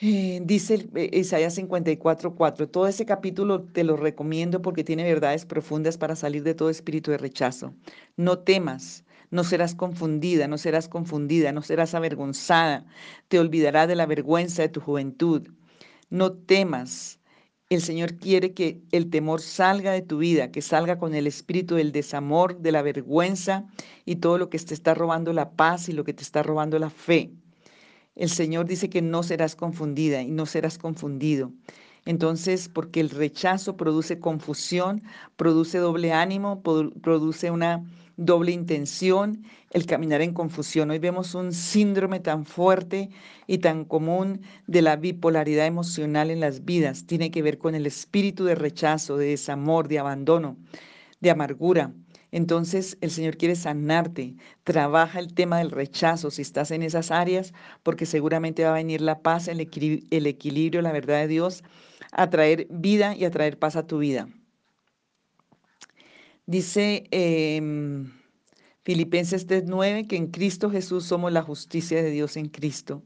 Eh, 0.00 0.40
dice 0.44 0.88
eh, 0.94 1.10
Isaías 1.12 1.58
54.4, 1.58 2.70
todo 2.70 2.86
ese 2.86 3.04
capítulo 3.04 3.64
te 3.64 3.82
lo 3.82 3.96
recomiendo 3.96 4.62
porque 4.62 4.84
tiene 4.84 5.02
verdades 5.02 5.46
profundas 5.46 5.98
para 5.98 6.14
salir 6.14 6.44
de 6.44 6.54
todo 6.54 6.70
espíritu 6.70 7.10
de 7.10 7.18
rechazo. 7.18 7.74
No 8.16 8.38
temas, 8.38 9.03
no 9.34 9.42
serás 9.42 9.74
confundida, 9.74 10.46
no 10.46 10.58
serás 10.58 10.88
confundida, 10.88 11.50
no 11.50 11.60
serás 11.60 11.92
avergonzada. 11.94 12.86
Te 13.26 13.40
olvidará 13.40 13.88
de 13.88 13.96
la 13.96 14.06
vergüenza 14.06 14.62
de 14.62 14.68
tu 14.68 14.80
juventud. 14.80 15.48
No 16.08 16.34
temas. 16.34 17.18
El 17.68 17.82
Señor 17.82 18.14
quiere 18.14 18.54
que 18.54 18.80
el 18.92 19.10
temor 19.10 19.40
salga 19.40 19.90
de 19.90 20.02
tu 20.02 20.18
vida, 20.18 20.52
que 20.52 20.62
salga 20.62 21.00
con 21.00 21.16
el 21.16 21.26
espíritu 21.26 21.74
del 21.74 21.90
desamor, 21.90 22.60
de 22.60 22.70
la 22.70 22.82
vergüenza 22.82 23.66
y 24.04 24.16
todo 24.16 24.38
lo 24.38 24.50
que 24.50 24.58
te 24.60 24.72
está 24.72 24.94
robando 24.94 25.32
la 25.32 25.50
paz 25.50 25.88
y 25.88 25.92
lo 25.94 26.04
que 26.04 26.14
te 26.14 26.22
está 26.22 26.44
robando 26.44 26.78
la 26.78 26.90
fe. 26.90 27.32
El 28.14 28.28
Señor 28.28 28.66
dice 28.66 28.88
que 28.88 29.02
no 29.02 29.24
serás 29.24 29.56
confundida 29.56 30.22
y 30.22 30.30
no 30.30 30.46
serás 30.46 30.78
confundido. 30.78 31.50
Entonces, 32.06 32.68
porque 32.68 33.00
el 33.00 33.10
rechazo 33.10 33.76
produce 33.76 34.20
confusión, 34.20 35.02
produce 35.34 35.78
doble 35.78 36.12
ánimo, 36.12 36.62
produce 36.62 37.50
una 37.50 37.84
doble 38.16 38.52
intención, 38.52 39.44
el 39.70 39.86
caminar 39.86 40.22
en 40.22 40.32
confusión. 40.32 40.90
Hoy 40.90 40.98
vemos 40.98 41.34
un 41.34 41.52
síndrome 41.52 42.20
tan 42.20 42.44
fuerte 42.44 43.10
y 43.46 43.58
tan 43.58 43.84
común 43.84 44.42
de 44.66 44.82
la 44.82 44.96
bipolaridad 44.96 45.66
emocional 45.66 46.30
en 46.30 46.40
las 46.40 46.64
vidas. 46.64 47.06
Tiene 47.06 47.30
que 47.30 47.42
ver 47.42 47.58
con 47.58 47.74
el 47.74 47.86
espíritu 47.86 48.44
de 48.44 48.54
rechazo, 48.54 49.16
de 49.16 49.26
desamor, 49.26 49.88
de 49.88 49.98
abandono, 49.98 50.56
de 51.20 51.30
amargura. 51.30 51.92
Entonces 52.30 52.98
el 53.00 53.10
Señor 53.10 53.36
quiere 53.36 53.54
sanarte. 53.54 54.34
Trabaja 54.64 55.20
el 55.20 55.34
tema 55.34 55.58
del 55.58 55.70
rechazo 55.70 56.30
si 56.30 56.42
estás 56.42 56.72
en 56.72 56.82
esas 56.82 57.10
áreas, 57.10 57.52
porque 57.82 58.06
seguramente 58.06 58.64
va 58.64 58.70
a 58.70 58.74
venir 58.74 59.00
la 59.00 59.20
paz, 59.20 59.46
el, 59.48 59.60
equilibrio, 59.60 60.82
la 60.82 60.92
verdad 60.92 61.20
de 61.20 61.28
Dios, 61.28 61.62
a 62.10 62.30
traer 62.30 62.66
vida 62.70 63.14
y 63.16 63.24
a 63.24 63.30
traer 63.30 63.58
paz 63.58 63.76
a 63.76 63.86
tu 63.86 63.98
vida. 63.98 64.28
Dice 66.46 67.04
em, 67.10 68.12
Filipenses 68.82 69.46
3:9 69.46 70.06
que 70.06 70.16
en 70.16 70.26
Cristo 70.28 70.70
Jesús 70.70 71.04
somos 71.04 71.32
la 71.32 71.42
justicia 71.42 72.02
de 72.02 72.10
Dios 72.10 72.36
en 72.36 72.48
Cristo. 72.48 73.02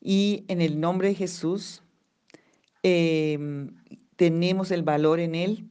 Y 0.00 0.44
en 0.48 0.60
el 0.60 0.80
nombre 0.80 1.08
de 1.08 1.14
Jesús 1.14 1.82
em, 2.82 3.74
tenemos 4.16 4.70
el 4.70 4.82
valor 4.82 5.20
en 5.20 5.34
Él 5.34 5.68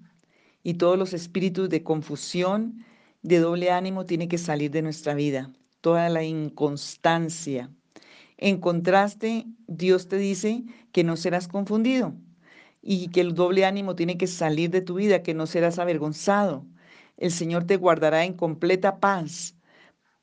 y 0.63 0.75
todos 0.75 0.97
los 0.97 1.13
espíritus 1.13 1.69
de 1.69 1.83
confusión, 1.83 2.85
de 3.21 3.39
doble 3.39 3.71
ánimo, 3.71 4.05
tienen 4.05 4.29
que 4.29 4.37
salir 4.37 4.71
de 4.71 4.81
nuestra 4.81 5.13
vida. 5.13 5.51
Toda 5.81 6.09
la 6.09 6.23
inconstancia. 6.23 7.69
En 8.37 8.59
contraste, 8.59 9.45
Dios 9.67 10.07
te 10.07 10.17
dice 10.17 10.63
que 10.91 11.03
no 11.03 11.15
serás 11.17 11.47
confundido 11.47 12.15
y 12.81 13.09
que 13.09 13.21
el 13.21 13.35
doble 13.35 13.65
ánimo 13.65 13.95
tiene 13.95 14.17
que 14.17 14.27
salir 14.27 14.71
de 14.71 14.81
tu 14.81 14.95
vida, 14.95 15.23
que 15.23 15.33
no 15.35 15.45
serás 15.47 15.79
avergonzado. 15.79 16.65
El 17.21 17.31
Señor 17.31 17.65
te 17.65 17.77
guardará 17.77 18.25
en 18.25 18.33
completa 18.33 18.99
paz 18.99 19.55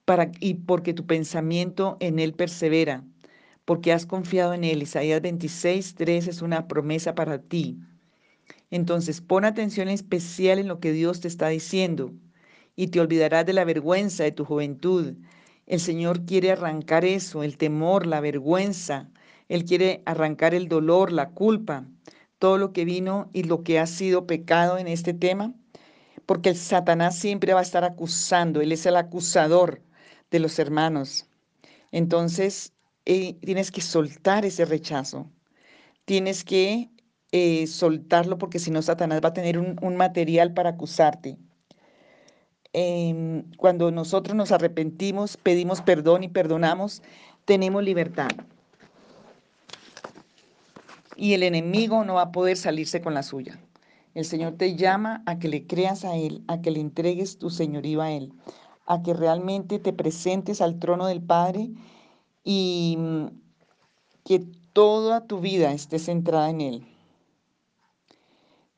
para, 0.04 0.32
y 0.40 0.54
porque 0.54 0.94
tu 0.94 1.06
pensamiento 1.06 1.96
en 2.00 2.18
Él 2.18 2.34
persevera, 2.34 3.04
porque 3.64 3.92
has 3.92 4.04
confiado 4.04 4.52
en 4.52 4.64
Él. 4.64 4.82
Isaías 4.82 5.22
26, 5.22 5.94
3 5.94 6.26
es 6.26 6.42
una 6.42 6.66
promesa 6.66 7.14
para 7.14 7.38
ti. 7.38 7.78
Entonces, 8.72 9.20
pon 9.20 9.44
atención 9.44 9.88
especial 9.88 10.58
en 10.58 10.66
lo 10.66 10.80
que 10.80 10.90
Dios 10.90 11.20
te 11.20 11.28
está 11.28 11.46
diciendo 11.46 12.12
y 12.74 12.88
te 12.88 12.98
olvidarás 12.98 13.46
de 13.46 13.52
la 13.52 13.64
vergüenza 13.64 14.24
de 14.24 14.32
tu 14.32 14.44
juventud. 14.44 15.14
El 15.66 15.78
Señor 15.78 16.24
quiere 16.24 16.50
arrancar 16.50 17.04
eso, 17.04 17.44
el 17.44 17.58
temor, 17.58 18.08
la 18.08 18.20
vergüenza. 18.20 19.08
Él 19.48 19.64
quiere 19.64 20.02
arrancar 20.04 20.52
el 20.52 20.66
dolor, 20.66 21.12
la 21.12 21.30
culpa, 21.30 21.86
todo 22.40 22.58
lo 22.58 22.72
que 22.72 22.84
vino 22.84 23.30
y 23.32 23.44
lo 23.44 23.62
que 23.62 23.78
ha 23.78 23.86
sido 23.86 24.26
pecado 24.26 24.78
en 24.78 24.88
este 24.88 25.14
tema, 25.14 25.54
porque 26.28 26.50
el 26.50 26.56
Satanás 26.56 27.16
siempre 27.16 27.54
va 27.54 27.60
a 27.60 27.62
estar 27.62 27.84
acusando, 27.84 28.60
él 28.60 28.70
es 28.70 28.84
el 28.84 28.96
acusador 28.96 29.80
de 30.30 30.40
los 30.40 30.58
hermanos. 30.58 31.26
Entonces, 31.90 32.74
eh, 33.06 33.38
tienes 33.40 33.70
que 33.70 33.80
soltar 33.80 34.44
ese 34.44 34.66
rechazo. 34.66 35.30
Tienes 36.04 36.44
que 36.44 36.90
eh, 37.32 37.66
soltarlo 37.66 38.36
porque 38.36 38.58
si 38.58 38.70
no 38.70 38.82
Satanás 38.82 39.22
va 39.24 39.30
a 39.30 39.32
tener 39.32 39.58
un, 39.58 39.96
material 39.96 40.52
para 40.52 40.68
acusarte. 40.68 41.38
Em, 42.74 43.50
cuando 43.56 43.90
nosotros 43.90 44.36
nos 44.36 44.52
arrepentimos, 44.52 45.38
pedimos 45.38 45.80
perdón 45.80 46.24
y 46.24 46.28
perdonamos, 46.28 47.02
tenemos 47.46 47.82
libertad. 47.82 48.28
Y 51.16 51.32
el 51.32 51.42
enemigo 51.42 52.04
no 52.04 52.16
va 52.16 52.22
a 52.24 52.32
poder 52.32 52.58
salirse 52.58 53.00
con 53.00 53.14
la 53.14 53.22
suya. 53.22 53.58
El 54.14 54.24
Señor 54.24 54.54
te 54.54 54.74
llama 54.74 55.22
a 55.26 55.38
que 55.38 55.48
le 55.48 55.66
creas 55.66 56.04
a 56.04 56.16
Él, 56.16 56.42
a 56.48 56.60
que 56.60 56.70
le 56.70 56.80
entregues 56.80 57.38
tu 57.38 57.50
señorío 57.50 58.02
a 58.02 58.12
Él, 58.12 58.32
a 58.86 59.02
que 59.02 59.14
realmente 59.14 59.78
te 59.78 59.92
presentes 59.92 60.60
al 60.60 60.78
trono 60.78 61.06
del 61.06 61.22
Padre 61.22 61.70
y 62.42 62.96
mm, 62.98 63.26
que 64.24 64.40
toda 64.72 65.26
tu 65.26 65.40
vida 65.40 65.72
esté 65.72 65.98
centrada 65.98 66.50
en 66.50 66.60
Él. 66.60 66.86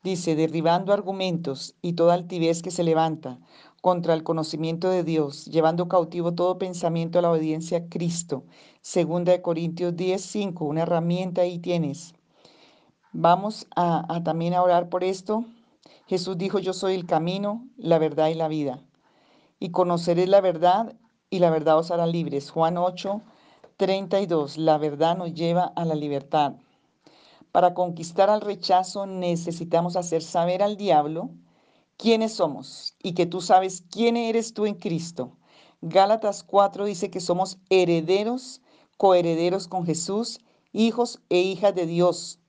Dice, 0.02 0.34
derribando 0.34 0.92
argumentos 0.92 1.74
y 1.82 1.92
toda 1.92 2.14
altivez 2.14 2.62
que 2.62 2.70
se 2.70 2.82
levanta 2.82 3.38
contra 3.82 4.14
el 4.14 4.22
conocimiento 4.22 4.88
de 4.88 5.04
Dios, 5.04 5.44
llevando 5.46 5.88
cautivo 5.88 6.34
todo 6.34 6.58
pensamiento 6.58 7.18
a 7.18 7.22
la 7.22 7.30
obediencia 7.30 7.78
a 7.78 7.88
Cristo. 7.88 8.44
Segunda 8.80 9.32
de 9.32 9.42
Corintios 9.42 9.96
10, 9.96 10.20
5, 10.22 10.64
una 10.64 10.82
herramienta 10.82 11.42
ahí 11.42 11.58
tienes. 11.58 12.14
Vamos 13.12 13.66
a, 13.74 14.22
también 14.22 14.54
a 14.54 14.62
orar 14.62 14.88
por 14.88 15.02
esto. 15.02 15.44
Jesús 16.06 16.38
dijo, 16.38 16.60
yo 16.60 16.72
soy 16.72 16.94
el 16.94 17.06
camino, 17.06 17.66
la 17.76 17.98
verdad 17.98 18.28
y 18.28 18.34
la 18.34 18.46
vida. 18.46 18.80
Y 19.58 19.70
conoceréis 19.70 20.28
la 20.28 20.40
verdad 20.40 20.94
y 21.28 21.40
la 21.40 21.50
verdad 21.50 21.78
os 21.78 21.90
hará 21.90 22.06
libres. 22.06 22.50
Juan 22.50 22.78
8, 22.78 23.20
32, 23.76 24.58
la 24.58 24.78
verdad 24.78 25.16
nos 25.16 25.34
lleva 25.34 25.72
a 25.74 25.84
la 25.84 25.94
libertad. 25.94 26.54
Para 27.50 27.74
conquistar 27.74 28.30
al 28.30 28.42
rechazo 28.42 29.06
necesitamos 29.06 29.96
hacer 29.96 30.22
saber 30.22 30.62
al 30.62 30.76
diablo 30.76 31.30
quiénes 31.96 32.34
somos 32.34 32.94
y 33.02 33.14
que 33.14 33.26
tú 33.26 33.40
sabes 33.40 33.82
quién 33.90 34.16
eres 34.16 34.54
tú 34.54 34.66
en 34.66 34.74
Cristo. 34.74 35.36
Gálatas 35.80 36.44
4 36.44 36.84
dice 36.84 37.10
que 37.10 37.20
somos 37.20 37.58
herederos, 37.70 38.60
coherederos 38.98 39.66
con 39.66 39.84
Jesús, 39.84 40.38
hijos 40.72 41.20
e 41.28 41.40
hijas 41.40 41.74
de 41.74 41.86
Dios. 41.86 42.39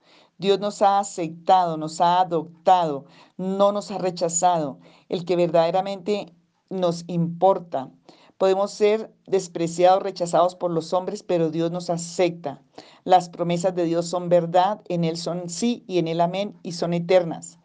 Dios 0.42 0.60
nos 0.60 0.82
ha 0.82 0.98
aceptado, 0.98 1.78
nos 1.78 2.02
ha 2.02 2.20
adoptado, 2.20 3.06
no 3.38 3.72
nos 3.72 3.92
ha 3.92 4.00
rechazado. 4.00 4.80
El 5.08 5.24
que 5.24 5.36
verdaderamente 5.36 6.34
nos 6.72 7.04
importa. 7.06 7.92
Podemos 8.40 8.72
ser 8.72 9.14
despreciados, 9.28 10.02
rechazados 10.02 10.56
por 10.56 10.72
los 10.72 10.94
hombres, 10.94 11.22
pero 11.22 11.52
Dios 11.52 11.70
nos 11.72 11.92
acepta. 11.92 12.60
Las 13.04 13.30
promesas 13.30 13.76
de 13.76 13.86
Dios 13.86 14.08
son 14.08 14.30
verdad, 14.30 14.82
en 14.90 15.04
Él 15.04 15.16
son 15.16 15.48
sí 15.48 15.84
y 15.88 16.00
en 16.00 16.08
Él 16.08 16.20
amén 16.20 16.58
y 16.64 16.72
son 16.72 16.96
eternas. 16.96 17.60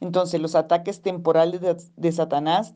Entonces 0.00 0.40
los 0.40 0.54
ataques 0.54 1.02
temporales 1.02 1.60
de, 1.94 2.12
Satanás 2.12 2.72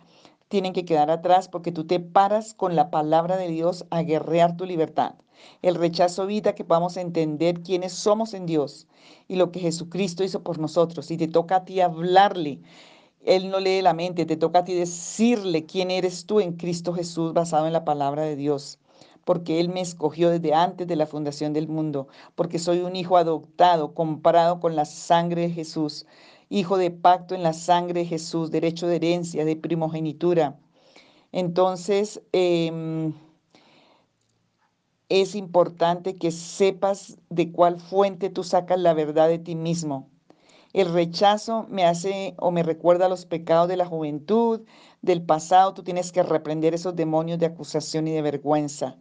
tienen 0.48 0.74
que 0.74 0.84
quedar 0.84 1.10
atrás 1.10 1.48
porque 1.48 1.72
tú 1.72 1.86
te 1.86 2.00
paras 2.00 2.52
con 2.52 2.76
la 2.76 2.90
palabra 2.90 3.38
de 3.38 3.48
Dios 3.48 3.86
a 3.88 4.02
guerrear 4.02 4.58
tu 4.58 4.66
libertad. 4.66 5.14
El 5.62 5.74
rechazo 5.74 6.24
evita 6.24 6.54
que 6.54 6.64
podamos 6.64 6.96
entender 6.96 7.62
quiénes 7.62 7.92
somos 7.92 8.34
en 8.34 8.46
Dios 8.46 8.86
y 9.28 9.36
lo 9.36 9.50
que 9.52 9.60
Jesucristo 9.60 10.24
hizo 10.24 10.42
por 10.42 10.58
nosotros. 10.58 11.10
Y 11.10 11.16
te 11.16 11.28
toca 11.28 11.56
a 11.56 11.64
ti 11.64 11.80
hablarle 11.80 12.60
él 13.24 13.50
no 13.50 13.60
lee 13.60 13.82
la 13.82 13.94
mente, 13.94 14.26
te 14.26 14.36
toca 14.36 14.60
a 14.60 14.64
ti 14.64 14.74
decirle 14.74 15.66
quién 15.66 15.90
eres 15.90 16.24
tú 16.24 16.40
en 16.40 16.54
Cristo 16.54 16.94
Jesús 16.94 17.32
basado 17.32 17.66
en 17.66 17.72
la 17.72 17.84
palabra 17.84 18.22
de 18.22 18.36
Dios. 18.36 18.78
Porque 19.24 19.60
Él 19.60 19.68
me 19.68 19.82
escogió 19.82 20.30
desde 20.30 20.54
antes 20.54 20.86
de 20.86 20.96
la 20.96 21.06
fundación 21.06 21.52
del 21.52 21.68
mundo, 21.68 22.08
porque 22.34 22.58
soy 22.58 22.80
un 22.80 22.96
hijo 22.96 23.18
adoptado, 23.18 23.92
comparado 23.92 24.60
con 24.60 24.76
la 24.76 24.86
sangre 24.86 25.42
de 25.42 25.50
Jesús, 25.50 26.06
hijo 26.48 26.78
de 26.78 26.90
pacto 26.90 27.34
en 27.34 27.42
la 27.42 27.52
sangre 27.52 28.00
de 28.00 28.06
Jesús, 28.06 28.50
derecho 28.50 28.86
de 28.86 28.96
herencia, 28.96 29.44
de 29.44 29.56
primogenitura. 29.56 30.58
Entonces, 31.32 32.22
em, 32.32 33.12
es 35.08 35.34
importante 35.34 36.16
que 36.16 36.30
sepas 36.30 37.18
de 37.30 37.50
cuál 37.50 37.80
fuente 37.80 38.28
tú 38.30 38.44
sacas 38.44 38.78
la 38.78 38.92
verdad 38.92 39.28
de 39.28 39.38
ti 39.38 39.54
mismo. 39.54 40.08
El 40.74 40.92
rechazo 40.92 41.66
me 41.70 41.86
hace 41.86 42.34
o 42.38 42.50
me 42.50 42.62
recuerda 42.62 43.08
los 43.08 43.24
pecados 43.24 43.68
de 43.68 43.76
la 43.78 43.86
juventud, 43.86 44.60
del 45.00 45.22
pasado. 45.22 45.72
Tú 45.72 45.82
tienes 45.82 46.12
que 46.12 46.22
reprender 46.22 46.74
esos 46.74 46.94
demonios 46.94 47.38
de 47.38 47.46
acusación 47.46 48.06
y 48.06 48.12
de 48.12 48.22
vergüenza. 48.22 48.96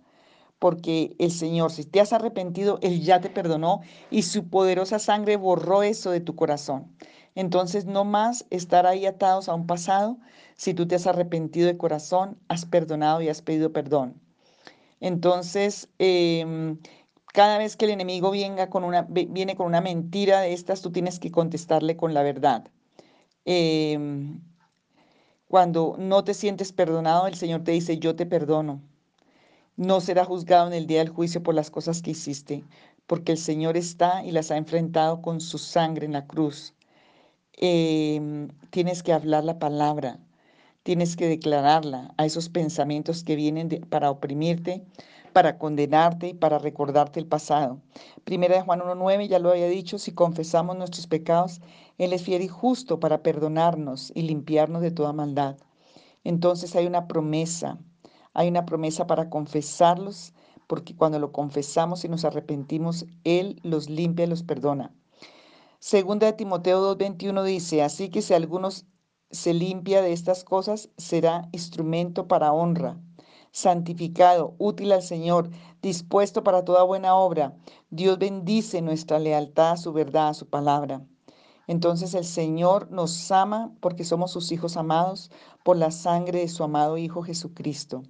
Porque 0.60 1.16
el 1.20 1.32
Señor, 1.32 1.72
si 1.72 1.84
te 1.84 2.00
has 2.00 2.14
arrepentido, 2.14 2.80
Él 2.82 3.02
ya 3.04 3.20
te 3.20 3.30
perdonó 3.30 3.82
y 4.10 4.24
su 4.24 4.50
poderosa 4.50 4.98
sangre 4.98 5.36
borró 5.36 5.84
eso 5.84 6.10
de 6.12 6.22
tu 6.22 6.36
corazón. 6.36 6.96
Entonces, 7.36 7.86
no 7.86 8.06
más 8.06 8.46
estar 8.50 8.88
ahí 8.88 9.06
atados 9.06 9.50
a 9.50 9.54
un 9.54 9.68
pasado. 9.68 10.18
Si 10.56 10.74
tú 10.74 10.88
te 10.88 10.96
has 10.96 11.06
arrepentido 11.06 11.68
de 11.68 11.78
corazón, 11.78 12.38
has 12.48 12.66
perdonado 12.66 13.22
y 13.22 13.30
has 13.30 13.42
pedido 13.42 13.74
perdón. 13.74 14.16
Entonces, 15.00 15.90
em, 16.00 16.78
cada 17.34 17.58
vez 17.58 17.78
que 17.78 17.86
el 17.86 17.92
enemigo 17.92 18.32
venga 18.32 18.70
con 18.70 18.84
una, 18.84 19.04
viene 19.10 19.56
con 19.56 19.68
una 19.68 19.82
mentira 19.82 20.42
de 20.42 20.54
estas, 20.54 20.82
tú 20.82 20.92
tienes 20.92 21.20
que 21.20 21.32
contestarle 21.32 21.96
con 21.98 22.14
la 22.14 22.24
verdad. 22.24 22.70
Em, 23.46 24.42
cuando 25.48 25.96
no 25.98 26.24
te 26.24 26.34
sientes 26.34 26.74
perdonado, 26.74 27.28
el 27.28 27.36
Señor 27.36 27.64
te 27.64 27.72
dice, 27.72 28.00
yo 28.00 28.16
te 28.16 28.26
perdono. 28.26 28.82
No 29.78 30.02
será 30.02 30.26
juzgado 30.26 30.68
en 30.68 30.74
el 30.74 30.88
día 30.88 31.00
del 31.00 31.10
juicio 31.10 31.44
por 31.44 31.56
las 31.56 31.72
cosas 31.72 32.02
que 32.02 32.12
hiciste, 32.12 32.64
porque 33.08 33.32
el 33.32 33.38
Señor 33.38 33.78
está 33.78 34.26
y 34.26 34.32
las 34.32 34.52
ha 34.52 34.58
enfrentado 34.58 35.22
con 35.22 35.40
su 35.42 35.58
sangre 35.58 36.06
en 36.06 36.14
la 36.14 36.28
cruz. 36.28 36.74
Em, 37.54 38.50
tienes 38.72 39.04
que 39.04 39.14
hablar 39.14 39.44
la 39.44 39.60
palabra, 39.60 40.20
tienes 40.88 41.18
que 41.18 41.28
declararla 41.28 42.14
a 42.16 42.26
esos 42.26 42.48
pensamientos 42.48 43.26
que 43.26 43.36
vienen 43.36 43.68
para 43.90 44.10
oprimirte, 44.10 44.86
para 45.34 45.58
condenarte 45.58 46.30
y 46.30 46.34
para 46.34 46.60
recordarte 46.60 47.20
el 47.20 47.26
pasado. 47.26 47.82
Primera 48.24 48.56
de 48.56 48.62
Juan 48.62 48.80
1.9, 48.80 49.28
ya 49.28 49.40
lo 49.40 49.50
había 49.52 49.68
dicho, 49.68 49.98
si 49.98 50.14
confesamos 50.14 50.78
nuestros 50.78 51.06
pecados, 51.06 51.60
Él 51.98 52.14
es 52.14 52.24
fiel 52.24 52.42
y 52.42 52.48
justo 52.48 53.02
para 53.02 53.22
perdonarnos 53.22 54.14
y 54.16 54.22
limpiarnos 54.22 54.82
de 54.82 54.92
toda 54.92 55.12
maldad. 55.12 55.58
Entonces 56.24 56.74
hay 56.78 56.88
una 56.88 57.10
promesa, 57.10 57.78
hay 58.34 58.48
una 58.48 58.66
promesa 58.66 59.08
para 59.08 59.30
confesarlos, 59.30 60.32
porque 60.68 60.96
cuando 60.96 61.20
lo 61.20 61.34
confesamos 61.34 62.06
y 62.06 62.08
nos 62.08 62.24
arrepentimos, 62.24 63.06
Él 63.26 63.60
los 63.62 63.90
limpia 63.90 64.24
y 64.24 64.30
los 64.30 64.44
perdona. 64.44 64.94
Segunda 65.80 66.28
de 66.28 66.34
Timoteo 66.34 66.96
2.21 66.96 67.44
dice, 67.44 67.84
así 67.84 68.08
que 68.08 68.22
si 68.22 68.34
algunos 68.34 68.86
se 69.32 69.54
limpia 69.54 70.02
de 70.02 70.14
estas 70.14 70.44
cosas, 70.44 70.90
será 70.98 71.50
instrumento 71.52 72.28
para 72.28 72.54
honra, 72.54 72.98
santificado, 73.52 74.56
útil 74.58 74.92
al 74.92 75.02
Señor, 75.02 75.50
dispuesto 75.82 76.44
para 76.44 76.64
toda 76.64 76.84
buena 76.84 77.16
obra. 77.16 77.56
Dios 77.90 78.18
bendice 78.20 78.82
nuestra 78.82 79.20
lealtad 79.20 79.72
a 79.72 79.78
su 79.78 79.94
verdad, 79.94 80.30
a 80.30 80.34
su 80.34 80.48
palabra. 80.48 81.02
Entonces 81.68 82.14
el 82.14 82.24
Señor 82.24 82.90
nos 82.92 83.30
ama 83.32 83.72
porque 83.82 84.06
somos 84.06 84.32
sus 84.32 84.52
hijos 84.52 84.78
amados 84.78 85.32
por 85.64 85.76
la 85.76 85.92
sangre 85.92 86.40
de 86.40 86.48
su 86.48 86.64
amado 86.64 86.98
Hijo 86.98 87.24
Jesucristo. 87.24 88.04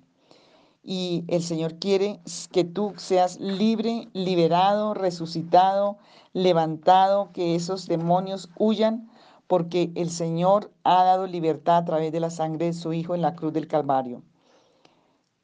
Y 0.84 1.26
el 1.28 1.44
Señor 1.44 1.80
quiere 1.80 2.22
que 2.52 2.64
tú 2.64 2.94
seas 2.98 3.40
libre, 3.40 4.08
liberado, 4.14 4.94
resucitado, 4.94 5.98
levantado, 6.34 7.32
que 7.34 7.56
esos 7.56 7.88
demonios 7.88 8.50
huyan, 8.58 9.10
porque 9.48 9.92
el 9.96 10.10
Señor 10.10 10.72
ha 10.84 11.04
dado 11.04 11.26
libertad 11.28 11.78
a 11.78 11.86
través 11.86 12.12
de 12.12 12.20
la 12.20 12.30
sangre 12.30 12.68
de 12.68 12.74
su 12.74 12.94
Hijo 12.94 13.16
en 13.16 13.22
la 13.22 13.36
cruz 13.36 13.54
del 13.54 13.68
Calvario. 13.68 14.22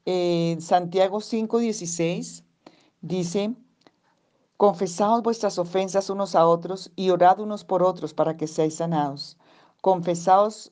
En 0.05 0.61
Santiago 0.61 1.21
5:16 1.21 2.43
dice, 3.01 3.55
Confesaos 4.57 5.23
vuestras 5.23 5.57
ofensas 5.57 6.09
unos 6.09 6.35
a 6.35 6.45
otros 6.45 6.91
y 6.95 7.09
orad 7.09 7.39
unos 7.39 7.63
por 7.63 7.83
otros 7.83 8.13
para 8.13 8.37
que 8.37 8.47
seáis 8.47 8.75
sanados. 8.75 9.37
Confesaos 9.81 10.71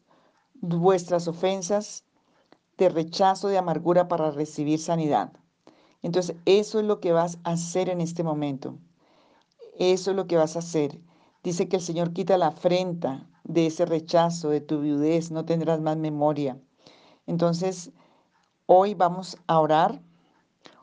vuestras 0.54 1.28
ofensas 1.28 2.04
de 2.78 2.90
rechazo, 2.90 3.48
de 3.48 3.58
amargura 3.58 4.08
para 4.08 4.32
recibir 4.32 4.80
sanidad. 4.80 5.34
Entonces, 6.02 6.36
eso 6.46 6.80
es 6.80 6.86
lo 6.86 7.00
que 7.00 7.12
vas 7.12 7.38
a 7.44 7.52
hacer 7.52 7.90
en 7.90 8.02
este 8.02 8.24
momento. 8.24 8.78
Eso 9.78 10.12
es 10.12 10.18
lo 10.18 10.28
que 10.28 10.38
vas 10.38 10.56
a 10.56 10.60
hacer. 10.60 11.00
Dice 11.44 11.68
que 11.68 11.78
el 11.78 11.82
Señor 11.82 12.14
quita 12.14 12.38
la 12.38 12.48
afrenta 12.48 13.28
de 13.44 13.66
ese 13.68 13.86
rechazo, 13.86 14.50
de 14.50 14.62
tu 14.62 14.82
viudez, 14.82 15.32
no 15.32 15.44
tendrás 15.46 15.82
más 15.82 15.98
memoria. 15.98 16.60
Entonces, 17.26 17.92
hoy 18.68 18.94
vamos 18.94 19.38
a 19.48 19.60
orar. 19.60 20.02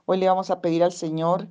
Hoy 0.06 0.18
le 0.18 0.28
vamos 0.28 0.50
a 0.50 0.60
pedir 0.60 0.82
al 0.82 0.92
Señor 0.92 1.48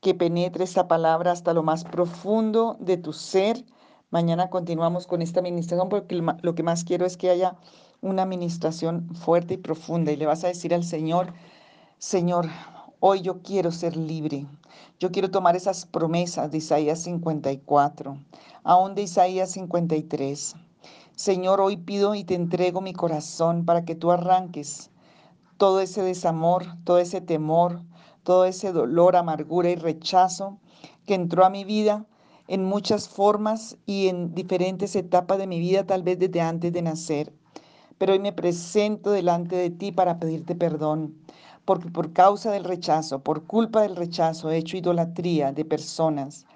que 0.00 0.14
penetre 0.14 0.64
esa 0.64 0.88
palabra 0.88 1.32
hasta 1.32 1.54
lo 1.54 1.62
más 1.62 1.84
profundo 1.84 2.76
de 2.80 2.98
tu 2.98 3.12
ser. 3.12 3.64
Mañana 4.10 4.50
continuamos 4.50 5.06
con 5.06 5.22
esta 5.22 5.40
administración 5.40 5.88
porque 5.88 6.20
lo 6.42 6.54
que 6.54 6.62
más 6.62 6.84
quiero 6.84 7.06
es 7.06 7.16
que 7.16 7.30
haya 7.30 7.56
una 8.02 8.22
administración 8.22 9.14
fuerte 9.14 9.54
y 9.54 9.58
profunda 9.58 10.12
y 10.12 10.16
le 10.16 10.26
vas 10.26 10.44
a 10.44 10.48
decir 10.48 10.74
al 10.74 10.84
Señor, 10.84 11.32
Señor, 11.98 12.48
hoy 13.04 13.20
yo 13.20 13.42
quiero 13.42 13.72
ser 13.72 13.96
libre. 13.96 14.46
Yo 15.00 15.10
quiero 15.10 15.28
tomar 15.28 15.56
esas 15.56 15.86
promesas 15.86 16.52
de 16.52 16.58
Isaías 16.58 17.00
54, 17.02 18.16
aún 18.62 18.94
de 18.94 19.02
Isaías 19.02 19.50
53. 19.50 20.54
Señor, 21.16 21.60
hoy 21.60 21.78
pido 21.78 22.14
y 22.14 22.22
te 22.22 22.36
entrego 22.36 22.80
mi 22.80 22.92
corazón 22.92 23.64
para 23.64 23.84
que 23.84 23.96
tú 23.96 24.12
arranques 24.12 24.90
todo 25.56 25.80
ese 25.80 26.02
desamor, 26.02 26.64
todo 26.84 26.98
ese 26.98 27.20
temor, 27.20 27.82
todo 28.22 28.44
ese 28.44 28.70
dolor, 28.70 29.16
amargura 29.16 29.68
y 29.68 29.74
rechazo 29.74 30.58
que 31.04 31.14
entró 31.14 31.44
a 31.44 31.50
mi 31.50 31.64
vida 31.64 32.06
en 32.46 32.64
muchas 32.64 33.08
formas 33.08 33.78
y 33.84 34.06
en 34.06 34.32
diferentes 34.32 34.94
etapas 34.94 35.38
de 35.38 35.48
mi 35.48 35.58
vida, 35.58 35.84
tal 35.84 36.04
vez 36.04 36.20
desde 36.20 36.40
antes 36.40 36.72
de 36.72 36.82
nacer. 36.82 37.32
Pero 37.98 38.12
hoy 38.12 38.20
me 38.20 38.32
presento 38.32 39.10
delante 39.10 39.56
de 39.56 39.70
ti 39.70 39.90
para 39.90 40.20
pedirte 40.20 40.54
perdón, 40.54 41.16
porque 41.64 41.88
por 41.90 42.12
causa 42.12 42.50
del 42.50 42.64
rechazo, 42.64 43.20
por 43.20 43.44
culpa 43.44 43.82
del 43.82 43.96
rechazo, 43.96 44.50
he 44.50 44.56
hecho 44.56 44.76
idolatría 44.76 45.52
de 45.52 45.64
personas, 45.64 46.46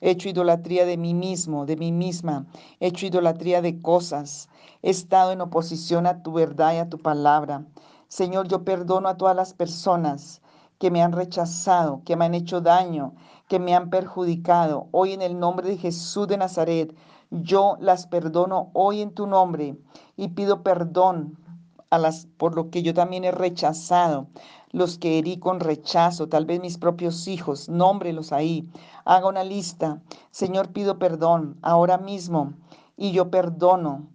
he 0.00 0.10
hecho 0.10 0.28
idolatría 0.28 0.86
de 0.86 0.96
mí 0.96 1.14
mismo, 1.14 1.66
de 1.66 1.76
mí 1.76 1.92
misma, 1.92 2.46
he 2.80 2.88
hecho 2.88 3.06
idolatría 3.06 3.60
de 3.62 3.80
cosas, 3.82 4.48
he 4.82 4.90
estado 4.90 5.32
en 5.32 5.40
oposición 5.40 6.06
a 6.06 6.22
tu 6.22 6.32
verdad 6.32 6.74
y 6.74 6.78
a 6.78 6.88
tu 6.88 6.98
palabra. 6.98 7.64
Señor, 8.08 8.48
yo 8.48 8.64
perdono 8.64 9.08
a 9.08 9.16
todas 9.16 9.36
las 9.36 9.54
personas 9.54 10.40
que 10.78 10.90
me 10.90 11.02
han 11.02 11.12
rechazado, 11.12 12.02
que 12.04 12.16
me 12.16 12.24
han 12.24 12.34
hecho 12.34 12.60
daño, 12.60 13.14
que 13.48 13.58
me 13.58 13.74
han 13.74 13.90
perjudicado. 13.90 14.88
Hoy 14.92 15.12
en 15.12 15.22
el 15.22 15.38
nombre 15.38 15.68
de 15.68 15.76
Jesús 15.76 16.28
de 16.28 16.36
Nazaret, 16.36 16.94
yo 17.30 17.76
las 17.80 18.06
perdono 18.06 18.70
hoy 18.72 19.00
en 19.00 19.12
tu 19.12 19.26
nombre 19.26 19.76
y 20.16 20.28
pido 20.28 20.62
perdón 20.62 21.38
por 22.36 22.54
lo 22.54 22.70
que 22.70 22.82
yo 22.82 22.94
también 22.94 23.24
he 23.24 23.30
rechazado, 23.30 24.28
los 24.70 24.98
que 24.98 25.18
herí 25.18 25.38
con 25.38 25.60
rechazo, 25.60 26.28
tal 26.28 26.46
vez 26.46 26.60
mis 26.60 26.78
propios 26.78 27.28
hijos, 27.28 27.68
nómbrelos 27.68 28.32
ahí. 28.32 28.68
Haga 29.04 29.28
una 29.28 29.44
lista. 29.44 30.00
Señor, 30.30 30.72
pido 30.72 30.98
perdón 30.98 31.56
ahora 31.62 31.98
mismo 31.98 32.54
y 32.96 33.12
yo 33.12 33.30
perdono 33.30 34.08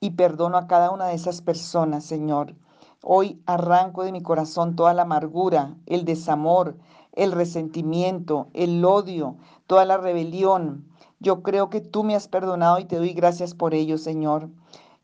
y 0.00 0.10
perdono 0.10 0.58
a 0.58 0.66
cada 0.66 0.90
una 0.90 1.06
de 1.06 1.14
esas 1.14 1.40
personas, 1.40 2.04
Señor. 2.04 2.54
Hoy 3.02 3.40
arranco 3.46 4.02
de 4.02 4.12
mi 4.12 4.20
corazón 4.22 4.76
toda 4.76 4.92
la 4.92 5.02
amargura, 5.02 5.76
el 5.86 6.04
desamor, 6.04 6.76
el 7.12 7.32
resentimiento, 7.32 8.48
el 8.52 8.84
odio, 8.84 9.36
toda 9.66 9.84
la 9.84 9.96
rebelión. 9.96 10.86
Yo 11.18 11.42
creo 11.42 11.70
que 11.70 11.80
tú 11.80 12.04
me 12.04 12.14
has 12.14 12.28
perdonado 12.28 12.78
y 12.78 12.84
te 12.84 12.96
doy 12.96 13.14
gracias 13.14 13.54
por 13.54 13.74
ello, 13.74 13.96
Señor. 13.96 14.50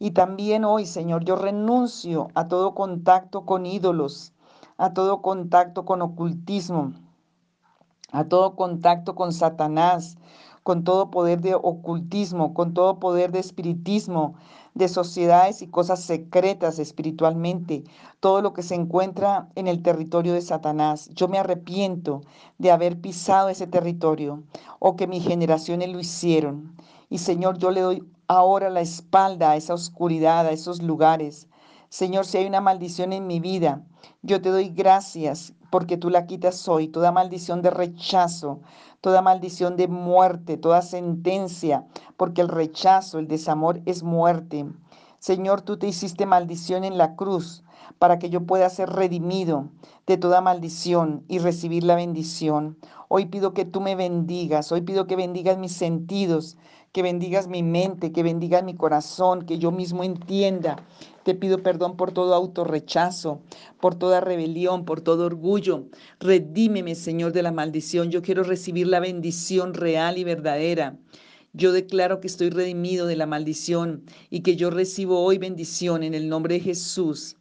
Y 0.02 0.10
también 0.10 0.64
hoy, 0.64 0.84
Señor, 0.84 1.24
yo 1.24 1.36
renuncio 1.36 2.26
a 2.34 2.48
todo 2.48 2.74
contacto 2.74 3.46
con 3.46 3.66
ídolos, 3.66 4.32
a 4.76 4.94
todo 4.94 5.22
contacto 5.22 5.84
con 5.84 6.02
ocultismo, 6.02 6.92
a 8.10 8.24
todo 8.24 8.56
contacto 8.56 9.14
con 9.14 9.32
Satanás, 9.32 10.16
con 10.64 10.82
todo 10.82 11.12
poder 11.12 11.40
de 11.40 11.54
ocultismo, 11.54 12.52
con 12.52 12.74
todo 12.74 12.98
poder 12.98 13.30
de 13.30 13.38
espiritismo, 13.38 14.34
de 14.74 14.88
sociedades 14.88 15.62
y 15.62 15.68
cosas 15.68 16.02
secretas 16.02 16.80
espiritualmente, 16.80 17.84
todo 18.18 18.42
lo 18.42 18.54
que 18.54 18.64
se 18.64 18.74
encuentra 18.74 19.50
en 19.54 19.68
el 19.68 19.84
territorio 19.84 20.32
de 20.32 20.42
Satanás. 20.42 21.10
Yo 21.14 21.28
me 21.28 21.38
arrepiento 21.38 22.22
de 22.58 22.72
haber 22.72 23.00
pisado 23.00 23.50
ese 23.50 23.68
territorio 23.68 24.42
o 24.80 24.96
que 24.96 25.06
mis 25.06 25.24
generaciones 25.24 25.90
lo 25.90 26.00
hicieron. 26.00 26.74
Y 27.08 27.18
Señor, 27.18 27.58
yo 27.58 27.70
le 27.70 27.82
doy 27.82 28.04
ahora 28.36 28.70
la 28.70 28.80
espalda 28.80 29.50
a 29.50 29.56
esa 29.56 29.74
oscuridad, 29.74 30.46
a 30.46 30.52
esos 30.52 30.82
lugares. 30.82 31.48
Señor, 31.88 32.26
si 32.26 32.38
hay 32.38 32.46
una 32.46 32.60
maldición 32.60 33.12
en 33.12 33.26
mi 33.26 33.40
vida, 33.40 33.82
yo 34.22 34.40
te 34.40 34.50
doy 34.50 34.70
gracias 34.70 35.52
porque 35.70 35.96
tú 35.96 36.10
la 36.10 36.26
quitas 36.26 36.68
hoy, 36.68 36.88
toda 36.88 37.12
maldición 37.12 37.62
de 37.62 37.70
rechazo, 37.70 38.60
toda 39.00 39.22
maldición 39.22 39.76
de 39.76 39.88
muerte, 39.88 40.56
toda 40.56 40.82
sentencia, 40.82 41.86
porque 42.16 42.40
el 42.40 42.48
rechazo, 42.48 43.18
el 43.18 43.26
desamor 43.26 43.80
es 43.86 44.02
muerte. 44.02 44.66
Señor, 45.18 45.62
tú 45.62 45.78
te 45.78 45.86
hiciste 45.86 46.26
maldición 46.26 46.84
en 46.84 46.98
la 46.98 47.16
cruz 47.16 47.62
para 47.98 48.18
que 48.18 48.30
yo 48.30 48.44
pueda 48.44 48.68
ser 48.68 48.90
redimido 48.90 49.68
de 50.06 50.16
toda 50.16 50.40
maldición 50.40 51.24
y 51.28 51.38
recibir 51.38 51.84
la 51.84 51.94
bendición. 51.94 52.76
Hoy 53.08 53.26
pido 53.26 53.54
que 53.54 53.64
tú 53.64 53.80
me 53.80 53.94
bendigas, 53.94 54.72
hoy 54.72 54.80
pido 54.80 55.06
que 55.06 55.16
bendigas 55.16 55.58
mis 55.58 55.72
sentidos, 55.72 56.56
que 56.92 57.02
bendigas 57.02 57.48
mi 57.48 57.62
mente, 57.62 58.12
que 58.12 58.22
bendigas 58.22 58.62
mi 58.62 58.74
corazón, 58.74 59.46
que 59.46 59.58
yo 59.58 59.70
mismo 59.70 60.04
entienda. 60.04 60.76
Te 61.24 61.34
pido 61.34 61.62
perdón 61.62 61.96
por 61.96 62.12
todo 62.12 62.34
autorrechazo, 62.34 63.40
por 63.80 63.94
toda 63.94 64.20
rebelión, 64.20 64.84
por 64.84 65.00
todo 65.00 65.24
orgullo. 65.24 65.86
Redímeme, 66.20 66.94
Señor, 66.94 67.32
de 67.32 67.42
la 67.42 67.52
maldición. 67.52 68.10
Yo 68.10 68.20
quiero 68.20 68.42
recibir 68.42 68.86
la 68.88 69.00
bendición 69.00 69.72
real 69.72 70.18
y 70.18 70.24
verdadera. 70.24 70.98
Yo 71.54 71.72
declaro 71.72 72.20
que 72.20 72.26
estoy 72.26 72.50
redimido 72.50 73.06
de 73.06 73.16
la 73.16 73.26
maldición 73.26 74.04
y 74.28 74.40
que 74.40 74.56
yo 74.56 74.70
recibo 74.70 75.20
hoy 75.20 75.38
bendición 75.38 76.02
en 76.02 76.12
el 76.14 76.28
nombre 76.28 76.54
de 76.54 76.60
Jesús. 76.60 77.36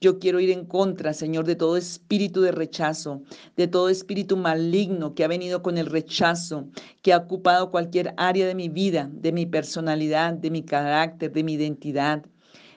Yo 0.00 0.18
quiero 0.18 0.40
ir 0.40 0.50
en 0.50 0.64
contra, 0.64 1.12
Señor, 1.12 1.44
de 1.44 1.56
todo 1.56 1.76
espíritu 1.76 2.40
de 2.40 2.52
rechazo, 2.52 3.22
de 3.56 3.68
todo 3.68 3.90
espíritu 3.90 4.36
maligno 4.38 5.14
que 5.14 5.24
ha 5.24 5.28
venido 5.28 5.62
con 5.62 5.76
el 5.76 5.86
rechazo, 5.86 6.68
que 7.02 7.12
ha 7.12 7.18
ocupado 7.18 7.70
cualquier 7.70 8.14
área 8.16 8.46
de 8.46 8.54
mi 8.54 8.70
vida, 8.70 9.10
de 9.12 9.30
mi 9.32 9.44
personalidad, 9.44 10.32
de 10.32 10.50
mi 10.50 10.62
carácter, 10.62 11.32
de 11.32 11.44
mi 11.44 11.52
identidad. 11.52 12.24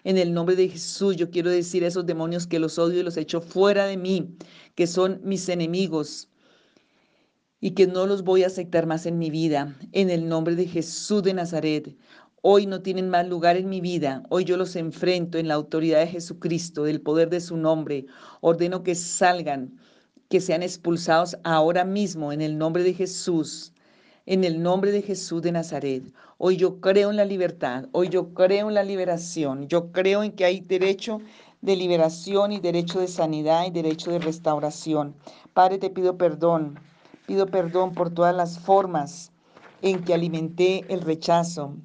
En 0.04 0.18
el 0.18 0.34
nombre 0.34 0.58
de 0.58 0.68
Jesús, 0.68 1.16
yo 1.16 1.30
quiero 1.30 1.50
decir 1.50 1.86
a 1.86 1.88
esos 1.88 2.06
demonios 2.06 2.46
que 2.46 2.60
los 2.60 2.78
odio 2.78 3.00
y 3.00 3.04
los 3.04 3.16
echo 3.16 3.40
fuera 3.40 3.86
de 3.86 3.96
mí, 3.96 4.36
que 4.76 4.86
son 4.86 5.22
mis 5.24 5.48
enemigos 5.48 6.28
y 7.62 7.72
que 7.72 7.88
no 7.88 8.06
los 8.06 8.26
voy 8.26 8.44
a 8.44 8.48
aceptar 8.48 8.86
más 8.86 9.06
en 9.06 9.18
mi 9.18 9.30
vida. 9.30 9.74
En 9.94 10.10
el 10.10 10.28
nombre 10.28 10.54
de 10.58 10.68
Jesús 10.68 11.24
de 11.24 11.34
Nazaret, 11.34 11.96
Hoy 12.46 12.66
no 12.66 12.82
tienen 12.82 13.10
más 13.10 13.26
lugar 13.26 13.56
en 13.56 13.70
mi 13.70 13.80
vida. 13.80 14.22
Hoy 14.28 14.44
yo 14.44 14.58
los 14.58 14.76
enfrento 14.76 15.38
en 15.38 15.48
la 15.48 15.54
autoridad 15.54 16.02
de 16.02 16.08
Jesucristo, 16.08 16.84
del 16.84 17.00
poder 17.00 17.30
de 17.30 17.40
su 17.40 17.56
nombre. 17.56 18.06
Ordeno 18.42 18.84
que 18.84 18.96
salgan, 18.96 19.80
que 20.28 20.42
sean 20.42 20.62
expulsados 20.62 21.38
ahora 21.46 21.86
mismo 21.86 22.34
en 22.34 22.42
el 22.42 22.58
nombre 22.58 22.84
de 22.84 22.94
Jesús. 22.94 23.72
En 24.26 24.44
el 24.44 24.62
nombre 24.62 24.92
de 24.92 25.02
Jesús 25.02 25.42
de 25.42 25.54
Nazaret. 25.54 26.04
Hoy 26.38 26.58
yo 26.58 26.82
creo 26.82 27.12
en 27.12 27.16
la 27.16 27.24
libertad. 27.24 27.86
Hoy 27.94 28.10
yo 28.10 28.34
creo 28.34 28.68
en 28.68 28.74
la 28.74 28.84
liberación. 28.84 29.70
Yo 29.70 29.94
creo 29.94 30.22
en 30.22 30.34
que 30.34 30.44
hay 30.44 30.60
derecho 30.60 31.22
de 31.62 31.78
liberación 31.78 32.52
y 32.52 32.60
derecho 32.60 33.00
de 33.00 33.08
sanidad 33.08 33.66
y 33.68 33.72
derecho 33.72 34.12
de 34.12 34.20
restauración. 34.20 35.16
Padre, 35.54 35.78
te 35.78 35.90
pido 35.90 36.18
perdón. 36.18 36.78
Pido 37.26 37.46
perdón 37.46 37.94
por 37.94 38.10
todas 38.10 38.36
las 38.36 38.60
formas 38.60 39.32
en 39.82 40.04
que 40.04 40.14
alimenté 40.14 40.84
el 40.90 41.00
rechazo, 41.00 41.78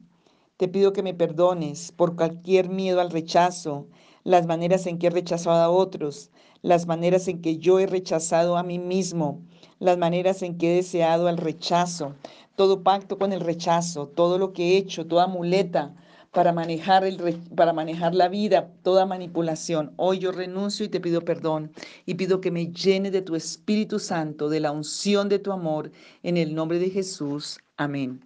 Te 0.58 0.66
pido 0.66 0.92
que 0.92 1.04
me 1.04 1.14
perdones 1.14 1.92
por 1.92 2.16
cualquier 2.16 2.68
miedo 2.68 3.00
al 3.00 3.12
rechazo, 3.12 3.86
las 4.24 4.48
maneras 4.48 4.88
en 4.88 4.98
que 4.98 5.06
he 5.06 5.10
rechazado 5.10 5.62
a 5.62 5.70
otros, 5.70 6.32
las 6.62 6.88
maneras 6.88 7.28
en 7.28 7.40
que 7.40 7.58
yo 7.58 7.78
he 7.78 7.86
rechazado 7.86 8.56
a 8.56 8.64
mí 8.64 8.80
mismo, 8.80 9.40
las 9.78 9.98
maneras 9.98 10.42
en 10.42 10.58
que 10.58 10.72
he 10.72 10.76
deseado 10.78 11.28
el 11.28 11.36
rechazo, 11.36 12.16
todo 12.56 12.82
pacto 12.82 13.18
con 13.18 13.32
el 13.32 13.38
rechazo, 13.38 14.08
todo 14.08 14.36
lo 14.36 14.52
que 14.52 14.72
he 14.72 14.78
hecho, 14.78 15.06
toda 15.06 15.28
muleta 15.28 15.94
para 16.32 16.52
manejar, 16.52 17.04
el, 17.04 17.38
para 17.54 17.72
manejar 17.72 18.16
la 18.16 18.26
vida, 18.26 18.72
toda 18.82 19.06
manipulación. 19.06 19.92
Hoy 19.94 20.18
yo 20.18 20.32
renuncio 20.32 20.84
y 20.84 20.88
te 20.88 20.98
pido 20.98 21.20
perdón 21.24 21.70
y 22.04 22.14
pido 22.14 22.40
que 22.40 22.50
me 22.50 22.72
llene 22.72 23.12
de 23.12 23.22
tu 23.22 23.36
Espíritu 23.36 24.00
Santo, 24.00 24.48
de 24.48 24.58
la 24.58 24.72
unción 24.72 25.28
de 25.28 25.38
tu 25.38 25.52
amor, 25.52 25.92
en 26.24 26.36
el 26.36 26.52
nombre 26.56 26.80
de 26.80 26.90
Jesús. 26.90 27.60
Amén. 27.76 28.24